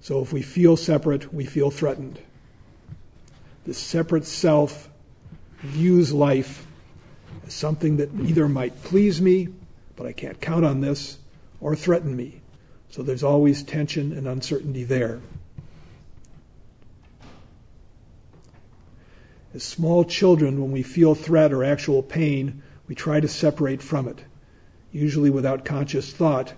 So 0.00 0.20
if 0.20 0.32
we 0.32 0.42
feel 0.42 0.76
separate, 0.76 1.32
we 1.32 1.44
feel 1.44 1.70
threatened. 1.70 2.18
The 3.64 3.74
separate 3.74 4.26
self 4.26 4.90
views 5.60 6.12
life 6.12 6.66
as 7.46 7.54
something 7.54 7.96
that 7.98 8.10
either 8.20 8.48
might 8.48 8.82
please 8.82 9.20
me, 9.22 9.48
but 9.96 10.06
I 10.06 10.12
can't 10.12 10.40
count 10.40 10.64
on 10.64 10.80
this, 10.80 11.18
or 11.60 11.76
threaten 11.76 12.16
me. 12.16 12.40
So 12.90 13.02
there's 13.02 13.22
always 13.22 13.62
tension 13.62 14.12
and 14.12 14.26
uncertainty 14.26 14.84
there. 14.84 15.20
As 19.54 19.62
small 19.62 20.04
children, 20.04 20.60
when 20.60 20.72
we 20.72 20.82
feel 20.82 21.14
threat 21.14 21.52
or 21.52 21.62
actual 21.62 22.02
pain, 22.02 22.62
we 22.88 22.94
try 22.94 23.20
to 23.20 23.28
separate 23.28 23.82
from 23.82 24.08
it, 24.08 24.24
usually 24.90 25.30
without 25.30 25.64
conscious 25.64 26.12
thought. 26.12 26.54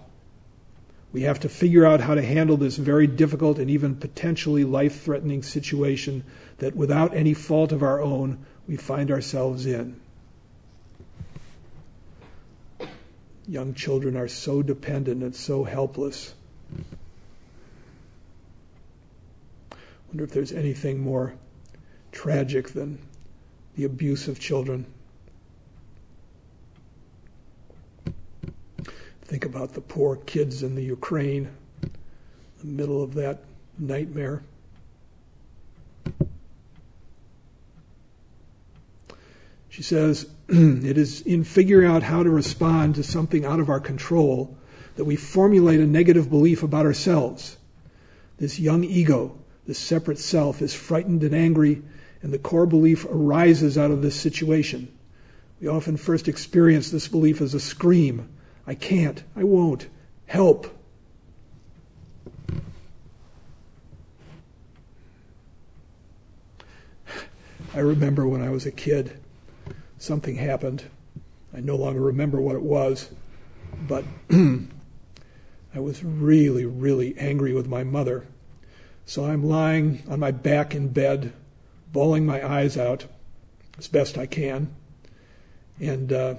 We 1.15 1.23
have 1.23 1.39
to 1.41 1.49
figure 1.49 1.87
out 1.87 2.01
how 2.01 2.17
to 2.17 2.23
handle 2.23 2.57
this 2.57 2.77
very 2.77 3.07
difficult 3.07 3.61
and 3.61 3.71
even 3.71 3.95
potentially 3.95 4.65
life 4.65 5.01
threatening 5.01 5.45
situation 5.45 6.25
that, 6.59 6.75
without 6.75 7.15
any 7.15 7.35
fault 7.35 7.71
of 7.71 7.85
our 7.85 8.03
own, 8.03 8.45
we 8.67 8.77
find 8.77 9.13
ourselves 9.13 9.65
in. 9.65 10.01
Young 13.47 13.75
children 13.75 14.17
are 14.17 14.27
so 14.27 14.61
dependent 14.61 15.23
and 15.23 15.37
so 15.37 15.63
helpless. 15.63 16.35
I 19.71 19.77
wonder 20.09 20.25
if 20.25 20.33
there's 20.33 20.51
anything 20.51 20.99
more 20.99 21.37
tragic 22.11 22.71
than 22.71 22.99
the 23.77 23.85
abuse 23.85 24.27
of 24.27 24.41
children. 24.41 24.87
Think 29.35 29.47
about 29.47 29.75
the 29.75 29.81
poor 29.81 30.15
kids 30.15 30.63
in 30.63 30.77
the 30.77 30.85
Ukraine, 30.85 31.49
in 31.83 31.91
the 32.59 32.67
middle 32.67 33.03
of 33.03 33.15
that 33.15 33.43
nightmare. 33.77 34.45
She 39.69 39.83
says, 39.83 40.31
It 40.49 40.97
is 40.97 41.21
in 41.23 41.43
figuring 41.43 41.91
out 41.91 42.05
how 42.05 42.23
to 42.23 42.31
respond 42.31 42.95
to 42.95 43.03
something 43.03 43.45
out 43.45 43.59
of 43.59 43.69
our 43.69 43.81
control 43.81 44.57
that 44.95 45.05
we 45.05 45.17
formulate 45.17 45.81
a 45.81 45.85
negative 45.85 46.31
belief 46.31 46.63
about 46.63 46.87
ourselves. 46.87 47.57
This 48.39 48.61
young 48.61 48.85
ego, 48.85 49.37
this 49.67 49.81
separate 49.81 50.21
self, 50.21 50.63
is 50.63 50.75
frightened 50.75 51.25
and 51.25 51.35
angry, 51.35 51.83
and 52.23 52.33
the 52.33 52.39
core 52.39 52.67
belief 52.67 53.05
arises 53.11 53.77
out 53.77 53.91
of 53.91 54.01
this 54.01 54.15
situation. 54.15 54.97
We 55.61 55.67
often 55.67 55.97
first 55.97 56.29
experience 56.29 56.93
this 56.93 57.09
belief 57.09 57.41
as 57.41 57.53
a 57.53 57.59
scream 57.59 58.29
I 58.67 58.75
can't, 58.75 59.23
I 59.37 59.45
won't, 59.45 59.89
help. 60.27 60.67
I 67.75 67.81
remember 67.81 68.27
when 68.27 68.41
I 68.41 68.51
was 68.51 68.67
a 68.67 68.71
kid, 68.71 69.21
something 69.99 70.37
happened. 70.37 70.85
I 71.53 71.61
no 71.61 71.77
longer 71.77 72.01
remember 72.01 72.41
what 72.41 72.57
it 72.57 72.63
was, 72.63 73.11
but 73.89 74.05
I 74.31 75.81
was 75.81 76.05
really, 76.05 76.65
really 76.65 77.17
angry 77.19 77.53
with 77.53 77.67
my 77.67 77.83
mother. 77.83 78.27
So 79.07 79.25
I'm 79.25 79.45
lying 79.45 80.03
on 80.09 80.21
my 80.21 80.31
back 80.31 80.75
in 80.75 80.89
bed, 80.89 81.33
bawling 81.93 82.25
my 82.25 82.47
eyes 82.47 82.79
out 82.79 83.07
as 83.77 83.89
best 83.89 84.17
I 84.17 84.27
can. 84.27 84.75
And 85.81 86.13
uh, 86.13 86.35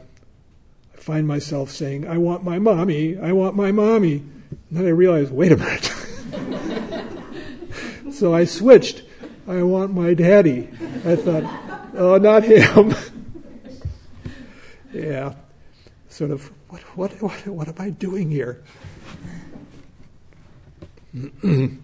find 1.06 1.28
myself 1.28 1.70
saying, 1.70 2.08
I 2.08 2.18
want 2.18 2.44
my 2.44 2.58
mommy, 2.58 3.16
I 3.16 3.32
want 3.32 3.56
my 3.56 3.72
mommy. 3.72 4.24
And 4.50 4.60
then 4.72 4.88
I 4.88 4.90
realize, 4.90 5.30
wait 5.30 5.52
a 5.52 5.58
minute. 5.58 5.94
so 8.12 8.34
I 8.34 8.46
switched. 8.46 9.04
I 9.48 9.62
want 9.62 9.94
my 9.94 10.16
daddy. 10.16 10.68
I 11.06 11.16
thought, 11.16 11.44
oh, 11.94 12.18
not 12.18 12.42
him. 12.42 12.96
yeah. 14.94 15.36
Sort 16.10 16.32
of, 16.32 16.52
what, 16.70 16.82
what, 16.98 17.22
what, 17.22 17.46
what 17.46 17.68
am 17.68 17.76
I 17.78 17.92
doing 17.92 18.32
here? 18.32 18.64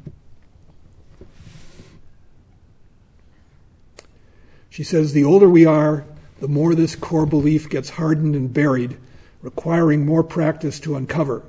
she 4.71 4.83
says, 4.83 5.13
the 5.13 5.23
older 5.23 5.47
we 5.47 5.67
are, 5.67 6.05
the 6.39 6.47
more 6.47 6.73
this 6.73 6.95
core 6.95 7.27
belief 7.27 7.69
gets 7.69 7.91
hardened 7.91 8.35
and 8.35 8.51
buried, 8.51 8.97
requiring 9.41 10.05
more 10.05 10.23
practice 10.23 10.79
to 10.81 10.95
uncover. 10.95 11.43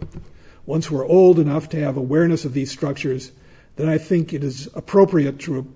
Once 0.64 0.90
we're 0.90 1.06
old 1.06 1.38
enough 1.38 1.68
to 1.68 1.80
have 1.80 1.96
awareness 1.96 2.44
of 2.44 2.54
these 2.54 2.70
structures, 2.70 3.32
then 3.76 3.88
I 3.88 3.98
think 3.98 4.32
it 4.32 4.44
is 4.44 4.68
appropriate 4.74 5.38
to 5.40 5.60
re- 5.60 5.68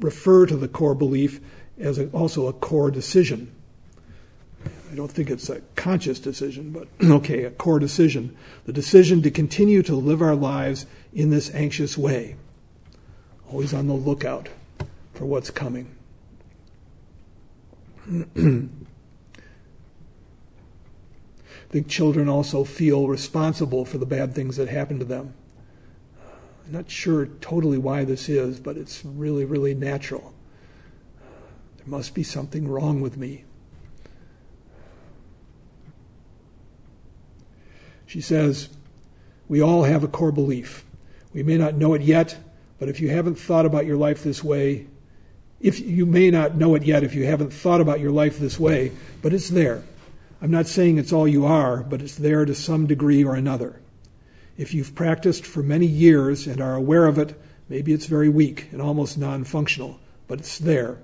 refer 0.00 0.46
to 0.46 0.56
the 0.56 0.68
core 0.68 0.94
belief 0.94 1.40
as 1.78 1.98
a, 1.98 2.08
also 2.08 2.46
a 2.46 2.52
core 2.52 2.90
decision. 2.90 3.54
I 4.90 4.94
don't 4.94 5.10
think 5.10 5.30
it's 5.30 5.48
a 5.48 5.60
conscious 5.74 6.20
decision, 6.20 6.70
but 6.70 6.88
okay, 7.02 7.44
a 7.44 7.50
core 7.50 7.78
decision. 7.78 8.36
The 8.64 8.72
decision 8.72 9.22
to 9.22 9.30
continue 9.30 9.82
to 9.82 9.96
live 9.96 10.22
our 10.22 10.36
lives 10.36 10.86
in 11.12 11.30
this 11.30 11.52
anxious 11.54 11.98
way, 11.98 12.36
always 13.50 13.74
on 13.74 13.88
the 13.88 13.94
lookout 13.94 14.48
for 15.14 15.24
what's 15.24 15.50
coming. 15.50 15.94
Think 21.74 21.88
children 21.88 22.28
also 22.28 22.62
feel 22.62 23.08
responsible 23.08 23.84
for 23.84 23.98
the 23.98 24.06
bad 24.06 24.32
things 24.32 24.58
that 24.58 24.68
happen 24.68 25.00
to 25.00 25.04
them. 25.04 25.34
I'm 26.64 26.72
not 26.72 26.88
sure 26.88 27.26
totally 27.26 27.78
why 27.78 28.04
this 28.04 28.28
is, 28.28 28.60
but 28.60 28.76
it's 28.76 29.04
really, 29.04 29.44
really 29.44 29.74
natural. 29.74 30.32
There 31.78 31.88
must 31.88 32.14
be 32.14 32.22
something 32.22 32.68
wrong 32.68 33.00
with 33.00 33.16
me. 33.16 33.42
She 38.06 38.20
says, 38.20 38.68
We 39.48 39.60
all 39.60 39.82
have 39.82 40.04
a 40.04 40.08
core 40.08 40.30
belief. 40.30 40.84
We 41.32 41.42
may 41.42 41.58
not 41.58 41.74
know 41.74 41.94
it 41.94 42.02
yet, 42.02 42.38
but 42.78 42.88
if 42.88 43.00
you 43.00 43.10
haven't 43.10 43.34
thought 43.34 43.66
about 43.66 43.84
your 43.84 43.96
life 43.96 44.22
this 44.22 44.44
way, 44.44 44.86
if 45.60 45.80
you 45.80 46.06
may 46.06 46.30
not 46.30 46.54
know 46.54 46.76
it 46.76 46.84
yet 46.84 47.02
if 47.02 47.16
you 47.16 47.24
haven't 47.24 47.52
thought 47.52 47.80
about 47.80 47.98
your 47.98 48.12
life 48.12 48.38
this 48.38 48.60
way, 48.60 48.92
but 49.22 49.32
it's 49.32 49.48
there. 49.48 49.82
I'm 50.44 50.50
not 50.50 50.66
saying 50.66 50.98
it's 50.98 51.10
all 51.10 51.26
you 51.26 51.46
are, 51.46 51.82
but 51.82 52.02
it's 52.02 52.16
there 52.16 52.44
to 52.44 52.54
some 52.54 52.86
degree 52.86 53.24
or 53.24 53.34
another. 53.34 53.80
If 54.58 54.74
you've 54.74 54.94
practiced 54.94 55.46
for 55.46 55.62
many 55.62 55.86
years 55.86 56.46
and 56.46 56.60
are 56.60 56.74
aware 56.74 57.06
of 57.06 57.18
it, 57.18 57.40
maybe 57.70 57.94
it's 57.94 58.04
very 58.04 58.28
weak 58.28 58.68
and 58.70 58.82
almost 58.82 59.16
non 59.16 59.44
functional, 59.44 59.98
but 60.28 60.40
it's 60.40 60.58
there. 60.58 60.98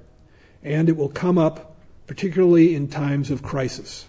And 0.62 0.90
it 0.90 0.96
will 0.98 1.08
come 1.08 1.38
up, 1.38 1.78
particularly 2.06 2.74
in 2.74 2.88
times 2.88 3.30
of 3.30 3.42
crisis. 3.42 4.04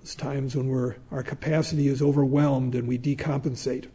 Those 0.00 0.16
times 0.16 0.56
when 0.56 0.66
we're, 0.66 0.96
our 1.12 1.22
capacity 1.22 1.86
is 1.86 2.02
overwhelmed 2.02 2.74
and 2.74 2.88
we 2.88 2.98
decompensate. 2.98 3.86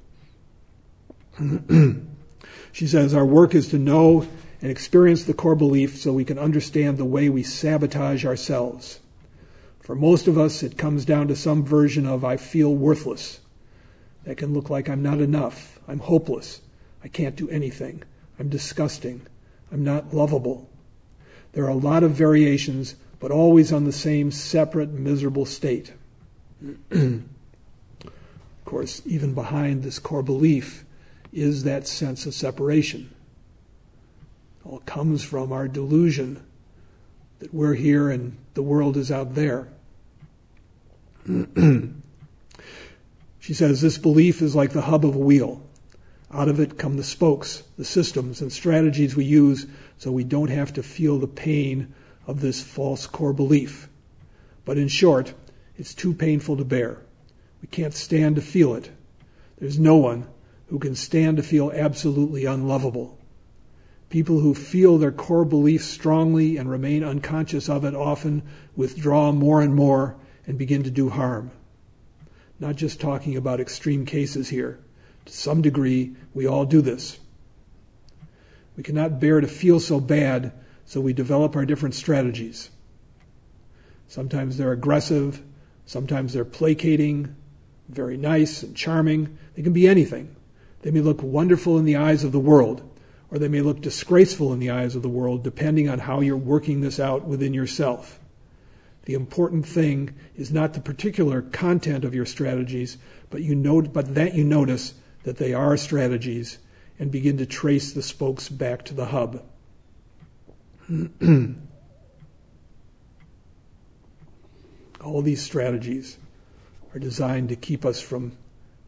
She 2.71 2.87
says, 2.87 3.13
Our 3.13 3.25
work 3.25 3.55
is 3.55 3.67
to 3.69 3.77
know 3.79 4.27
and 4.61 4.69
experience 4.69 5.23
the 5.23 5.33
core 5.33 5.55
belief 5.55 5.97
so 5.97 6.11
we 6.11 6.25
can 6.25 6.37
understand 6.37 6.97
the 6.97 7.05
way 7.05 7.29
we 7.29 7.43
sabotage 7.43 8.25
ourselves. 8.25 8.99
For 9.79 9.95
most 9.95 10.27
of 10.27 10.37
us, 10.37 10.61
it 10.61 10.77
comes 10.77 11.05
down 11.05 11.27
to 11.29 11.35
some 11.35 11.63
version 11.63 12.05
of 12.05 12.23
I 12.23 12.37
feel 12.37 12.75
worthless. 12.75 13.39
That 14.25 14.37
can 14.37 14.53
look 14.53 14.69
like 14.69 14.89
I'm 14.89 15.01
not 15.01 15.21
enough, 15.21 15.79
I'm 15.87 15.99
hopeless, 15.99 16.61
I 17.03 17.07
can't 17.07 17.35
do 17.35 17.49
anything, 17.49 18.03
I'm 18.37 18.49
disgusting, 18.49 19.25
I'm 19.71 19.83
not 19.83 20.13
lovable. 20.13 20.69
There 21.53 21.63
are 21.63 21.69
a 21.69 21.75
lot 21.75 22.03
of 22.03 22.11
variations, 22.11 22.95
but 23.19 23.31
always 23.31 23.73
on 23.73 23.85
the 23.85 23.91
same 23.91 24.31
separate, 24.31 24.91
miserable 24.91 25.45
state. 25.45 25.93
of 26.91 27.23
course, 28.65 29.01
even 29.05 29.33
behind 29.33 29.83
this 29.83 29.99
core 29.99 30.21
belief 30.21 30.85
is 31.31 31.63
that 31.63 31.87
sense 31.87 32.25
of 32.25 32.33
separation. 32.33 33.13
All 34.65 34.79
comes 34.79 35.23
from 35.23 35.51
our 35.51 35.67
delusion 35.67 36.43
that 37.39 37.53
we're 37.53 37.75
here 37.75 38.09
and 38.09 38.37
the 38.53 38.63
world 38.63 38.97
is 38.97 39.11
out 39.11 39.35
there. 39.35 39.69
she 43.39 43.53
says 43.53 43.81
this 43.81 43.97
belief 43.97 44.41
is 44.41 44.55
like 44.55 44.71
the 44.71 44.81
hub 44.81 45.05
of 45.05 45.15
a 45.15 45.19
wheel. 45.19 45.61
Out 46.31 46.47
of 46.47 46.59
it 46.59 46.77
come 46.77 46.97
the 46.97 47.03
spokes, 47.03 47.63
the 47.77 47.85
systems, 47.85 48.41
and 48.41 48.51
strategies 48.51 49.15
we 49.15 49.25
use 49.25 49.65
so 49.97 50.11
we 50.11 50.23
don't 50.23 50.49
have 50.49 50.73
to 50.73 50.83
feel 50.83 51.17
the 51.17 51.27
pain 51.27 51.93
of 52.27 52.41
this 52.41 52.61
false 52.61 53.07
core 53.07 53.33
belief. 53.33 53.89
But 54.65 54.77
in 54.77 54.87
short, 54.87 55.33
it's 55.77 55.93
too 55.93 56.13
painful 56.13 56.57
to 56.57 56.65
bear. 56.65 57.01
We 57.61 57.67
can't 57.67 57.93
stand 57.93 58.35
to 58.35 58.41
feel 58.41 58.75
it. 58.75 58.91
There's 59.57 59.79
no 59.79 59.95
one 59.95 60.27
who 60.67 60.79
can 60.79 60.95
stand 60.95 61.37
to 61.37 61.43
feel 61.43 61.71
absolutely 61.71 62.45
unlovable. 62.45 63.18
People 64.09 64.39
who 64.39 64.55
feel 64.55 64.97
their 64.97 65.11
core 65.11 65.45
beliefs 65.45 65.85
strongly 65.85 66.57
and 66.57 66.69
remain 66.69 67.03
unconscious 67.03 67.69
of 67.69 67.85
it 67.85 67.95
often 67.95 68.41
withdraw 68.75 69.31
more 69.31 69.61
and 69.61 69.75
more 69.75 70.15
and 70.47 70.57
begin 70.57 70.81
to 70.83 70.89
do 70.89 71.09
harm. 71.09 71.51
Not 72.59 72.75
just 72.75 72.99
talking 72.99 73.37
about 73.37 73.59
extreme 73.59 74.05
cases 74.05 74.49
here. 74.49 74.79
To 75.25 75.33
some 75.33 75.61
degree, 75.61 76.15
we 76.33 76.47
all 76.47 76.65
do 76.65 76.81
this. 76.81 77.19
We 78.75 78.83
cannot 78.83 79.19
bear 79.19 79.41
to 79.41 79.47
feel 79.47 79.79
so 79.79 79.99
bad, 79.99 80.53
so 80.85 80.99
we 81.01 81.13
develop 81.13 81.55
our 81.55 81.65
different 81.65 81.93
strategies. 81.93 82.71
Sometimes 84.07 84.57
they're 84.57 84.71
aggressive, 84.71 85.43
sometimes 85.85 86.33
they're 86.33 86.45
placating, 86.45 87.35
very 87.89 88.17
nice 88.17 88.63
and 88.63 88.75
charming. 88.75 89.37
They 89.55 89.61
can 89.61 89.73
be 89.73 89.87
anything. 89.87 90.35
They 90.81 90.91
may 90.91 91.01
look 91.01 91.21
wonderful 91.21 91.77
in 91.77 91.85
the 91.85 91.95
eyes 91.95 92.23
of 92.23 92.31
the 92.31 92.39
world, 92.39 92.88
or 93.31 93.39
they 93.39 93.47
may 93.47 93.61
look 93.61 93.81
disgraceful 93.81 94.51
in 94.53 94.59
the 94.59 94.69
eyes 94.69 94.95
of 94.95 95.01
the 95.01 95.09
world, 95.09 95.43
depending 95.43 95.87
on 95.87 95.99
how 95.99 96.19
you're 96.19 96.37
working 96.37 96.81
this 96.81 96.99
out 96.99 97.25
within 97.25 97.53
yourself. 97.53 98.19
The 99.05 99.13
important 99.13 99.65
thing 99.65 100.15
is 100.35 100.51
not 100.51 100.73
the 100.73 100.81
particular 100.81 101.41
content 101.41 102.05
of 102.05 102.13
your 102.15 102.25
strategies, 102.25 102.97
but 103.29 103.41
you 103.41 103.55
note, 103.55 103.93
but 103.93 104.15
that 104.15 104.33
you 104.35 104.43
notice 104.43 104.95
that 105.23 105.37
they 105.37 105.53
are 105.53 105.77
strategies 105.77 106.57
and 106.97 107.11
begin 107.11 107.37
to 107.37 107.45
trace 107.45 107.93
the 107.93 108.01
spokes 108.01 108.49
back 108.49 108.83
to 108.85 108.93
the 108.93 109.05
hub. 109.05 109.43
All 115.01 115.21
these 115.21 115.41
strategies 115.41 116.17
are 116.93 116.99
designed 116.99 117.49
to 117.49 117.55
keep 117.55 117.85
us 117.85 118.01
from 118.01 118.33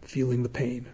feeling 0.01 0.43
the 0.43 0.49
pain. 0.49 0.87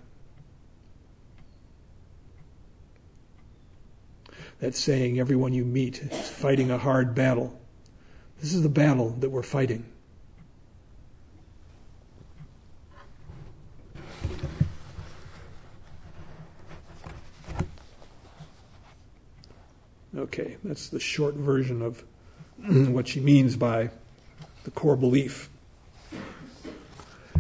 That 4.60 4.76
saying, 4.76 5.20
everyone 5.20 5.54
you 5.54 5.64
meet 5.64 6.02
is 6.02 6.30
fighting 6.30 6.72
a 6.72 6.80
hard 6.80 7.14
battle. 7.14 7.60
This 8.42 8.54
is 8.54 8.64
the 8.64 8.70
battle 8.70 9.12
that 9.20 9.30
we're 9.30 9.44
fighting. 9.44 9.86
Okay, 20.18 20.58
that's 20.64 20.90
the 20.90 21.00
short 21.00 21.36
version 21.36 21.84
of 21.84 22.04
what 22.68 23.08
she 23.08 23.20
means 23.20 23.56
by 23.56 23.92
the 24.64 24.72
core 24.72 24.96
belief. 24.96 25.50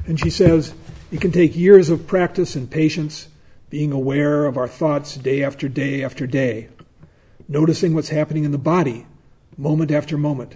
And 0.06 0.20
she 0.20 0.30
says 0.30 0.76
it 1.12 1.20
can 1.20 1.32
take 1.32 1.56
years 1.56 1.90
of 1.90 2.06
practice 2.06 2.56
and 2.56 2.70
patience, 2.70 3.30
being 3.72 3.92
aware 3.92 4.46
of 4.46 4.58
our 4.58 4.68
thoughts 4.68 5.16
day 5.16 5.44
after 5.44 5.68
day 5.68 6.04
after 6.04 6.28
day, 6.28 6.70
noticing 7.48 7.94
what's 7.94 8.10
happening 8.10 8.44
in 8.44 8.52
the 8.52 8.58
body 8.58 9.06
moment 9.58 9.92
after 9.92 10.18
moment. 10.18 10.56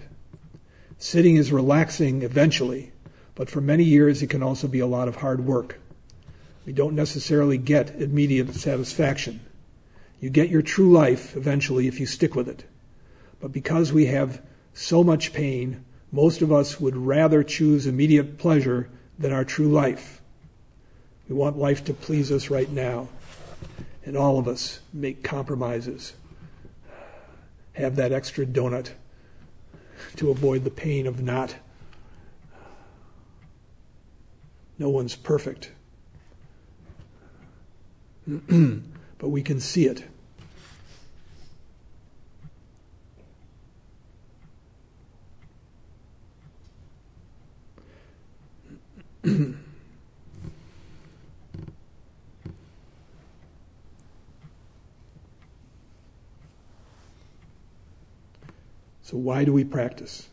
Sitting 0.97 1.36
is 1.36 1.51
relaxing 1.51 2.21
eventually, 2.21 2.91
but 3.34 3.49
for 3.49 3.62
many 3.62 3.84
years 3.84 4.21
it 4.21 4.30
can 4.30 4.43
also 4.43 4.67
be 4.67 4.80
a 4.80 4.88
lot 4.88 5.08
of 5.08 5.17
hard 5.17 5.45
work. 5.45 5.80
We 6.65 6.73
don't 6.73 6.95
necessarily 6.95 7.58
get 7.58 7.95
immediate 7.99 8.54
satisfaction. 8.54 9.39
You 10.19 10.30
get 10.30 10.49
your 10.49 10.62
true 10.62 10.91
life 10.91 11.36
eventually 11.36 11.88
if 11.88 11.99
you 11.99 12.06
stick 12.06 12.36
with 12.36 12.47
it. 12.47 12.65
But 13.39 13.51
because 13.51 13.91
we 13.91 14.06
have 14.06 14.41
so 14.73 15.04
much 15.04 15.34
pain, 15.34 15.84
most 16.12 16.43
of 16.43 16.51
us 16.51 16.80
would 16.80 16.95
rather 16.95 17.43
choose 17.43 17.88
immediate 17.88 18.38
pleasure 18.38 18.89
than 19.17 19.34
our 19.34 19.43
true 19.43 19.71
life. 19.71 20.21
We 21.27 21.36
want 21.36 21.58
life 21.58 21.84
to 21.86 21.93
please 21.93 22.32
us 22.32 22.51
right 22.51 22.69
now. 22.69 23.08
And 24.06 24.15
all 24.15 24.38
of 24.38 24.47
us 24.47 24.82
make 24.93 25.23
compromises. 25.23 26.13
Have 27.73 27.95
that 27.95 28.12
extra 28.12 28.45
donut 28.45 28.91
to 30.17 30.29
avoid 30.29 30.63
the 30.63 30.69
pain 30.69 31.07
of 31.07 31.21
not. 31.21 31.55
No 34.77 34.89
one's 34.89 35.15
perfect. 35.15 35.71
but 38.27 39.29
we 39.29 39.41
can 39.41 39.60
see 39.60 39.86
it. 39.86 40.05
so, 59.12 59.17
why 59.17 59.43
do 59.43 59.52
we 59.52 59.65
practice? 59.65 60.30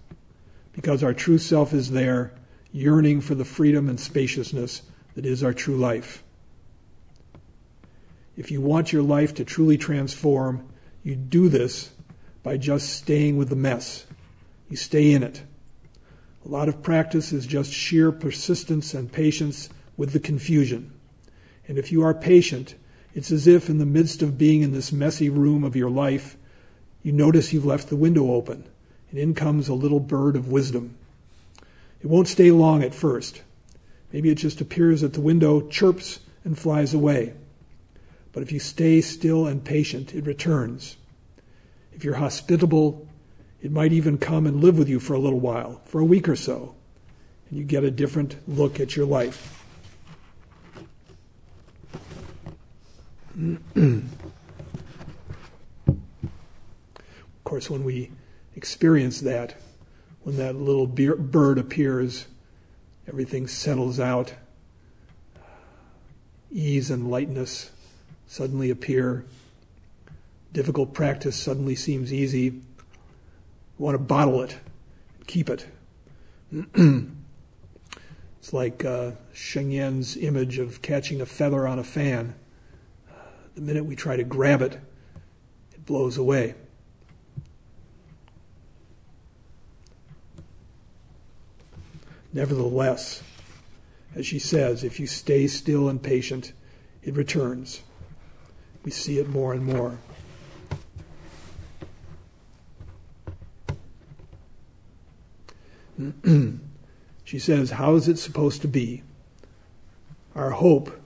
Because 0.72 1.02
our 1.02 1.12
true 1.12 1.38
self 1.38 1.74
is 1.74 1.90
there, 1.90 2.32
yearning 2.70 3.20
for 3.20 3.34
the 3.34 3.44
freedom 3.44 3.88
and 3.88 3.98
spaciousness 3.98 4.82
that 5.16 5.26
is 5.26 5.42
our 5.42 5.52
true 5.52 5.76
life. 5.76 6.22
If 8.36 8.52
you 8.52 8.60
want 8.60 8.92
your 8.92 9.02
life 9.02 9.34
to 9.34 9.44
truly 9.44 9.78
transform, 9.78 10.64
you 11.02 11.16
do 11.16 11.48
this 11.48 11.90
by 12.44 12.56
just 12.56 12.90
staying 12.90 13.36
with 13.36 13.48
the 13.48 13.56
mess. 13.56 14.06
You 14.70 14.76
stay 14.76 15.10
in 15.10 15.24
it. 15.24 15.42
A 16.46 16.48
lot 16.48 16.68
of 16.68 16.80
practice 16.80 17.32
is 17.32 17.48
just 17.48 17.72
sheer 17.72 18.12
persistence 18.12 18.94
and 18.94 19.10
patience 19.10 19.70
with 19.96 20.12
the 20.12 20.20
confusion. 20.20 20.92
And 21.66 21.78
if 21.78 21.90
you 21.90 22.04
are 22.04 22.14
patient, 22.14 22.76
it's 23.12 23.32
as 23.32 23.48
if 23.48 23.68
in 23.68 23.78
the 23.78 23.84
midst 23.84 24.22
of 24.22 24.38
being 24.38 24.62
in 24.62 24.70
this 24.70 24.92
messy 24.92 25.28
room 25.28 25.64
of 25.64 25.74
your 25.74 25.90
life, 25.90 26.36
you 27.02 27.12
notice 27.12 27.52
you've 27.52 27.64
left 27.64 27.88
the 27.88 27.96
window 27.96 28.32
open, 28.32 28.64
and 29.10 29.18
in 29.18 29.34
comes 29.34 29.68
a 29.68 29.74
little 29.74 30.00
bird 30.00 30.36
of 30.36 30.48
wisdom. 30.48 30.96
It 32.00 32.06
won't 32.06 32.28
stay 32.28 32.50
long 32.50 32.82
at 32.82 32.94
first. 32.94 33.42
Maybe 34.12 34.30
it 34.30 34.36
just 34.36 34.60
appears 34.60 35.02
at 35.02 35.12
the 35.12 35.20
window, 35.20 35.68
chirps, 35.68 36.20
and 36.44 36.58
flies 36.58 36.94
away. 36.94 37.34
But 38.32 38.42
if 38.42 38.52
you 38.52 38.58
stay 38.58 39.00
still 39.00 39.46
and 39.46 39.64
patient, 39.64 40.14
it 40.14 40.26
returns. 40.26 40.96
If 41.92 42.04
you're 42.04 42.14
hospitable 42.14 43.08
it 43.60 43.72
might 43.72 43.92
even 43.92 44.18
come 44.18 44.46
and 44.46 44.62
live 44.62 44.78
with 44.78 44.88
you 44.88 45.00
for 45.00 45.14
a 45.14 45.18
little 45.18 45.40
while, 45.40 45.80
for 45.84 46.00
a 46.00 46.04
week 46.04 46.28
or 46.28 46.36
so, 46.36 46.74
and 47.48 47.58
you 47.58 47.64
get 47.64 47.82
a 47.82 47.90
different 47.90 48.36
look 48.46 48.78
at 48.78 48.94
your 48.94 49.06
life. 49.06 49.64
of 53.76 54.02
course, 57.58 57.70
when 57.70 57.82
we 57.82 58.12
experience 58.54 59.20
that, 59.22 59.56
when 60.22 60.36
that 60.36 60.54
little 60.54 60.86
bird 60.86 61.58
appears, 61.58 62.28
everything 63.08 63.48
settles 63.48 63.98
out. 63.98 64.34
Ease 66.52 66.88
and 66.88 67.10
lightness 67.10 67.72
suddenly 68.28 68.70
appear. 68.70 69.24
Difficult 70.52 70.94
practice 70.94 71.34
suddenly 71.34 71.74
seems 71.74 72.12
easy. 72.12 72.50
We 72.50 72.60
want 73.76 73.96
to 73.96 74.04
bottle 74.04 74.40
it, 74.42 74.58
keep 75.26 75.50
it. 75.50 75.66
it's 76.52 77.08
like 78.52 78.84
uh, 78.84 79.12
Sheng 79.32 79.72
Yan's 79.72 80.16
image 80.16 80.60
of 80.60 80.80
catching 80.80 81.20
a 81.20 81.26
feather 81.26 81.66
on 81.66 81.80
a 81.80 81.84
fan. 81.84 82.36
The 83.56 83.62
minute 83.62 83.84
we 83.84 83.96
try 83.96 84.16
to 84.16 84.22
grab 84.22 84.62
it, 84.62 84.78
it 85.72 85.84
blows 85.84 86.16
away. 86.16 86.54
Nevertheless, 92.32 93.22
as 94.14 94.26
she 94.26 94.38
says, 94.38 94.84
if 94.84 95.00
you 95.00 95.06
stay 95.06 95.46
still 95.46 95.88
and 95.88 96.02
patient, 96.02 96.52
it 97.02 97.14
returns. 97.14 97.82
We 98.84 98.90
see 98.90 99.18
it 99.18 99.28
more 99.28 99.52
and 99.52 99.64
more. 99.64 99.98
she 107.24 107.38
says, 107.38 107.72
How 107.72 107.94
is 107.96 108.08
it 108.08 108.18
supposed 108.18 108.62
to 108.62 108.68
be? 108.68 109.02
Our 110.34 110.50
hope, 110.50 111.00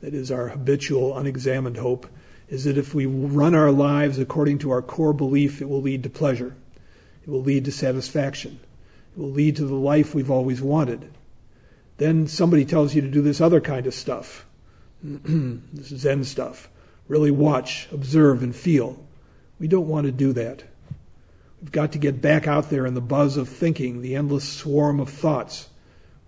that 0.00 0.14
is 0.14 0.30
our 0.30 0.48
habitual, 0.48 1.16
unexamined 1.16 1.78
hope, 1.78 2.06
is 2.48 2.64
that 2.64 2.76
if 2.76 2.94
we 2.94 3.06
run 3.06 3.54
our 3.54 3.70
lives 3.70 4.18
according 4.18 4.58
to 4.58 4.70
our 4.70 4.82
core 4.82 5.14
belief, 5.14 5.62
it 5.62 5.68
will 5.68 5.80
lead 5.80 6.02
to 6.02 6.10
pleasure. 6.10 6.54
It 7.22 7.30
will 7.30 7.42
lead 7.42 7.64
to 7.64 7.72
satisfaction. 7.72 8.60
Will 9.16 9.30
lead 9.30 9.56
to 9.56 9.64
the 9.64 9.74
life 9.74 10.14
we've 10.14 10.30
always 10.30 10.60
wanted. 10.60 11.10
Then 11.98 12.26
somebody 12.26 12.64
tells 12.64 12.94
you 12.94 13.00
to 13.02 13.08
do 13.08 13.22
this 13.22 13.40
other 13.40 13.60
kind 13.60 13.86
of 13.86 13.94
stuff. 13.94 14.46
this 15.02 15.92
is 15.92 16.00
Zen 16.00 16.24
stuff. 16.24 16.68
Really 17.06 17.30
watch, 17.30 17.88
observe, 17.92 18.42
and 18.42 18.54
feel. 18.54 19.04
We 19.60 19.68
don't 19.68 19.88
want 19.88 20.06
to 20.06 20.12
do 20.12 20.32
that. 20.32 20.64
We've 21.60 21.72
got 21.72 21.92
to 21.92 21.98
get 21.98 22.20
back 22.20 22.46
out 22.46 22.70
there 22.70 22.86
in 22.86 22.94
the 22.94 23.00
buzz 23.00 23.36
of 23.36 23.48
thinking, 23.48 24.02
the 24.02 24.16
endless 24.16 24.48
swarm 24.48 25.00
of 25.00 25.08
thoughts. 25.08 25.68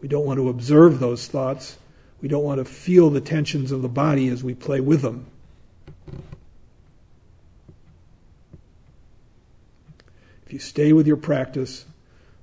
We 0.01 0.09
don't 0.09 0.25
want 0.25 0.39
to 0.39 0.49
observe 0.49 1.01
those 1.01 1.27
thoughts. 1.27 1.79
We 2.21 2.29
don't 2.29 2.45
want 2.45 2.59
to 2.59 2.65
feel 2.65 3.11
the 3.11 3.21
tensions 3.21 3.73
of 3.73 3.83
the 3.83 3.89
body 3.89 4.29
as 4.29 4.45
we 4.45 4.55
play 4.55 4.81
with 4.81 5.03
them. 5.03 5.27
If 10.47 10.53
you 10.53 10.59
stay 10.59 10.93
with 10.93 11.07
your 11.07 11.17
practice, 11.17 11.87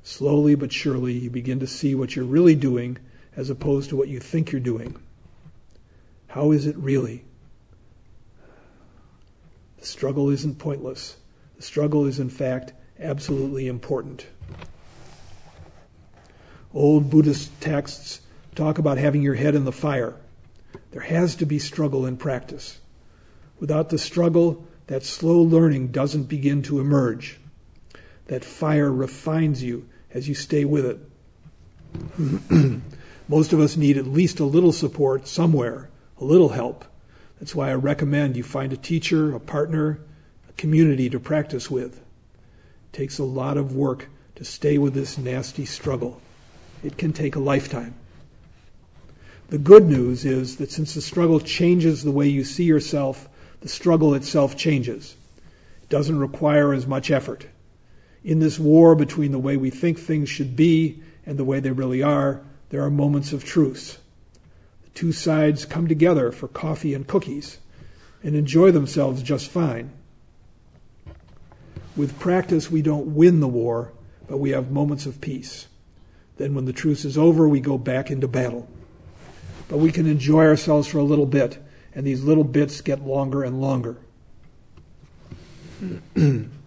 slowly 0.03 0.53
but 0.53 0.71
surely 0.71 1.13
you 1.13 1.29
begin 1.29 1.59
to 1.59 1.67
see 1.67 1.95
what 1.95 2.15
you're 2.15 2.25
really 2.25 2.55
doing 2.55 2.97
as 3.35 3.49
opposed 3.49 3.89
to 3.89 3.95
what 3.95 4.09
you 4.09 4.19
think 4.19 4.51
you're 4.51 4.61
doing. 4.61 5.01
How 6.27 6.51
is 6.51 6.67
it 6.67 6.75
really? 6.77 7.25
The 9.77 9.85
struggle 9.85 10.29
isn't 10.29 10.59
pointless. 10.59 11.17
The 11.55 11.63
struggle 11.63 12.05
is, 12.05 12.19
in 12.19 12.29
fact, 12.29 12.73
absolutely 12.99 13.67
important. 13.67 14.27
Old 16.73 17.09
Buddhist 17.09 17.59
texts 17.61 18.21
talk 18.55 18.77
about 18.77 18.97
having 18.97 19.21
your 19.21 19.35
head 19.35 19.55
in 19.55 19.65
the 19.65 19.71
fire. 19.71 20.15
There 20.91 21.01
has 21.01 21.35
to 21.35 21.45
be 21.45 21.59
struggle 21.59 22.05
in 22.05 22.17
practice. 22.17 22.79
Without 23.59 23.89
the 23.89 23.97
struggle, 23.97 24.65
that 24.87 25.03
slow 25.03 25.39
learning 25.39 25.89
doesn't 25.89 26.23
begin 26.23 26.61
to 26.63 26.79
emerge. 26.79 27.39
That 28.27 28.43
fire 28.43 28.91
refines 28.91 29.63
you 29.63 29.87
as 30.13 30.27
you 30.27 30.35
stay 30.35 30.65
with 30.65 30.85
it. 30.85 32.81
Most 33.27 33.53
of 33.53 33.59
us 33.59 33.77
need 33.77 33.97
at 33.97 34.05
least 34.05 34.39
a 34.39 34.45
little 34.45 34.71
support 34.71 35.27
somewhere, 35.27 35.89
a 36.19 36.23
little 36.23 36.49
help. 36.49 36.85
That's 37.39 37.55
why 37.55 37.71
I 37.71 37.75
recommend 37.75 38.37
you 38.37 38.43
find 38.43 38.71
a 38.71 38.77
teacher, 38.77 39.33
a 39.33 39.39
partner, 39.39 39.99
a 40.49 40.53
community 40.53 41.09
to 41.09 41.19
practice 41.19 41.69
with. 41.69 41.97
It 41.97 42.93
takes 42.93 43.17
a 43.17 43.23
lot 43.23 43.57
of 43.57 43.75
work 43.75 44.07
to 44.35 44.45
stay 44.45 44.77
with 44.77 44.93
this 44.93 45.17
nasty 45.17 45.65
struggle. 45.65 46.21
It 46.83 46.97
can 46.97 47.13
take 47.13 47.35
a 47.35 47.39
lifetime. 47.39 47.95
The 49.49 49.57
good 49.57 49.85
news 49.85 50.25
is 50.25 50.57
that 50.57 50.71
since 50.71 50.93
the 50.93 51.01
struggle 51.01 51.39
changes 51.39 52.03
the 52.03 52.11
way 52.11 52.27
you 52.27 52.43
see 52.43 52.63
yourself, 52.63 53.29
the 53.61 53.69
struggle 53.69 54.13
itself 54.13 54.57
changes. 54.57 55.15
It 55.83 55.89
doesn't 55.89 56.19
require 56.19 56.73
as 56.73 56.87
much 56.87 57.11
effort. 57.11 57.45
In 58.23 58.39
this 58.39 58.57
war 58.57 58.95
between 58.95 59.31
the 59.31 59.39
way 59.39 59.57
we 59.57 59.69
think 59.69 59.99
things 59.99 60.29
should 60.29 60.55
be 60.55 61.01
and 61.25 61.37
the 61.37 61.43
way 61.43 61.59
they 61.59 61.71
really 61.71 62.01
are, 62.01 62.41
there 62.69 62.81
are 62.83 62.89
moments 62.89 63.33
of 63.33 63.43
truce. 63.43 63.97
The 64.83 64.89
two 64.91 65.11
sides 65.11 65.65
come 65.65 65.87
together 65.87 66.31
for 66.31 66.47
coffee 66.47 66.93
and 66.93 67.05
cookies 67.05 67.59
and 68.23 68.35
enjoy 68.35 68.71
themselves 68.71 69.21
just 69.21 69.49
fine. 69.49 69.91
With 71.95 72.17
practice, 72.19 72.71
we 72.71 72.81
don't 72.81 73.13
win 73.13 73.39
the 73.39 73.47
war, 73.47 73.91
but 74.27 74.37
we 74.37 74.51
have 74.51 74.71
moments 74.71 75.05
of 75.05 75.21
peace. 75.21 75.67
Then, 76.37 76.55
when 76.55 76.65
the 76.65 76.73
truce 76.73 77.05
is 77.05 77.17
over, 77.17 77.47
we 77.47 77.59
go 77.59 77.77
back 77.77 78.09
into 78.09 78.27
battle. 78.27 78.67
But 79.67 79.77
we 79.77 79.91
can 79.91 80.07
enjoy 80.07 80.45
ourselves 80.45 80.87
for 80.87 80.97
a 80.97 81.03
little 81.03 81.27
bit, 81.27 81.63
and 81.93 82.07
these 82.07 82.23
little 82.23 82.43
bits 82.43 82.81
get 82.81 83.05
longer 83.05 83.43
and 83.43 83.61
longer. 83.61 83.97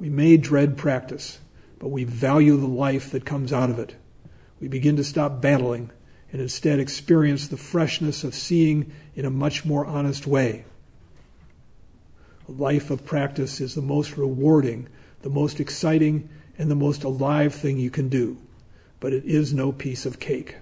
we 0.00 0.08
may 0.08 0.38
dread 0.38 0.78
practice, 0.78 1.40
but 1.78 1.90
we 1.90 2.04
value 2.04 2.56
the 2.56 2.66
life 2.66 3.10
that 3.10 3.26
comes 3.26 3.52
out 3.52 3.68
of 3.68 3.78
it. 3.78 3.94
We 4.58 4.66
begin 4.66 4.96
to 4.96 5.04
stop 5.04 5.42
battling 5.42 5.90
and 6.32 6.40
instead 6.40 6.78
experience 6.78 7.46
the 7.46 7.58
freshness 7.58 8.24
of 8.24 8.34
seeing 8.34 8.90
in 9.14 9.26
a 9.26 9.30
much 9.30 9.64
more 9.64 9.84
honest 9.84 10.26
way. 10.26 10.64
A 12.48 12.52
life 12.52 12.90
of 12.90 13.04
practice 13.04 13.60
is 13.60 13.74
the 13.74 13.82
most 13.82 14.16
rewarding, 14.16 14.88
the 15.20 15.30
most 15.30 15.60
exciting, 15.60 16.30
and 16.56 16.70
the 16.70 16.74
most 16.74 17.04
alive 17.04 17.54
thing 17.54 17.78
you 17.78 17.90
can 17.90 18.08
do, 18.08 18.38
but 19.00 19.12
it 19.12 19.24
is 19.24 19.52
no 19.52 19.70
piece 19.70 20.06
of 20.06 20.18
cake. 20.18 20.56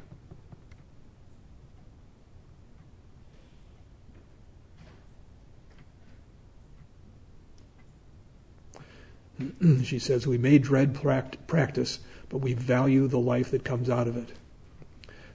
she 9.85 9.99
says, 9.99 10.27
We 10.27 10.39
may 10.39 10.59
dread 10.59 10.95
practice, 10.95 12.01
but 12.29 12.39
we 12.39 12.55
value 12.55 13.07
the 13.07 13.19
life 13.19 13.51
that 13.51 13.65
comes 13.65 13.89
out 13.89 14.09
of 14.09 14.17
it. 14.17 14.33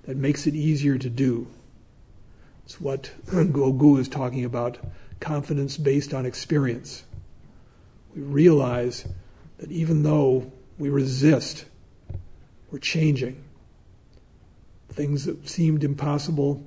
That 0.03 0.17
makes 0.17 0.45
it 0.47 0.55
easier 0.55 0.97
to 0.97 1.09
do. 1.09 1.47
It's 2.65 2.79
what 2.79 3.11
Guo 3.27 3.77
Gu 3.77 3.97
is 3.97 4.07
talking 4.07 4.43
about 4.43 4.79
confidence 5.19 5.77
based 5.77 6.13
on 6.13 6.25
experience. 6.25 7.03
We 8.15 8.21
realize 8.21 9.07
that 9.57 9.71
even 9.71 10.03
though 10.03 10.51
we 10.77 10.89
resist, 10.89 11.65
we're 12.71 12.79
changing. 12.79 13.43
Things 14.89 15.25
that 15.25 15.47
seemed 15.47 15.83
impossible 15.83 16.65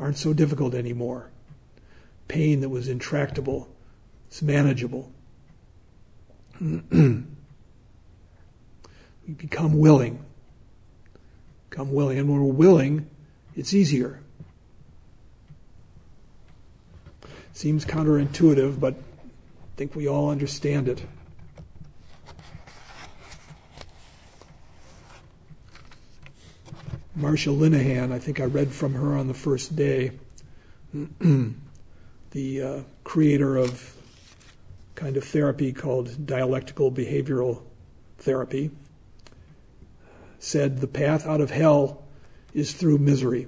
aren't 0.00 0.16
so 0.16 0.32
difficult 0.32 0.74
anymore. 0.74 1.30
Pain 2.28 2.60
that 2.60 2.68
was 2.68 2.88
intractable 2.88 3.68
is 4.30 4.42
manageable. 4.42 5.12
we 6.60 7.24
become 9.36 9.78
willing. 9.78 10.24
Become 11.70 11.92
willing. 11.92 12.18
And 12.18 12.28
when 12.28 12.40
we're 12.40 12.52
willing, 12.52 13.08
it's 13.54 13.72
easier. 13.72 14.20
Seems 17.52 17.84
counterintuitive, 17.84 18.80
but 18.80 18.94
I 18.94 19.76
think 19.76 19.94
we 19.94 20.08
all 20.08 20.30
understand 20.30 20.88
it. 20.88 21.04
Marsha 27.18 27.56
Linehan, 27.56 28.12
I 28.12 28.20
think 28.20 28.38
I 28.38 28.44
read 28.44 28.70
from 28.70 28.94
her 28.94 29.16
on 29.16 29.26
the 29.26 29.34
first 29.34 29.74
day, 29.74 30.12
the 31.20 32.62
uh, 32.62 32.80
creator 33.02 33.56
of 33.56 33.97
kind 34.98 35.16
of 35.16 35.22
therapy 35.22 35.72
called 35.72 36.26
dialectical 36.26 36.90
behavioral 36.90 37.62
therapy, 38.18 38.68
said 40.40 40.80
the 40.80 40.88
path 40.88 41.24
out 41.24 41.40
of 41.40 41.52
hell 41.52 42.02
is 42.52 42.72
through 42.72 42.98
misery. 42.98 43.46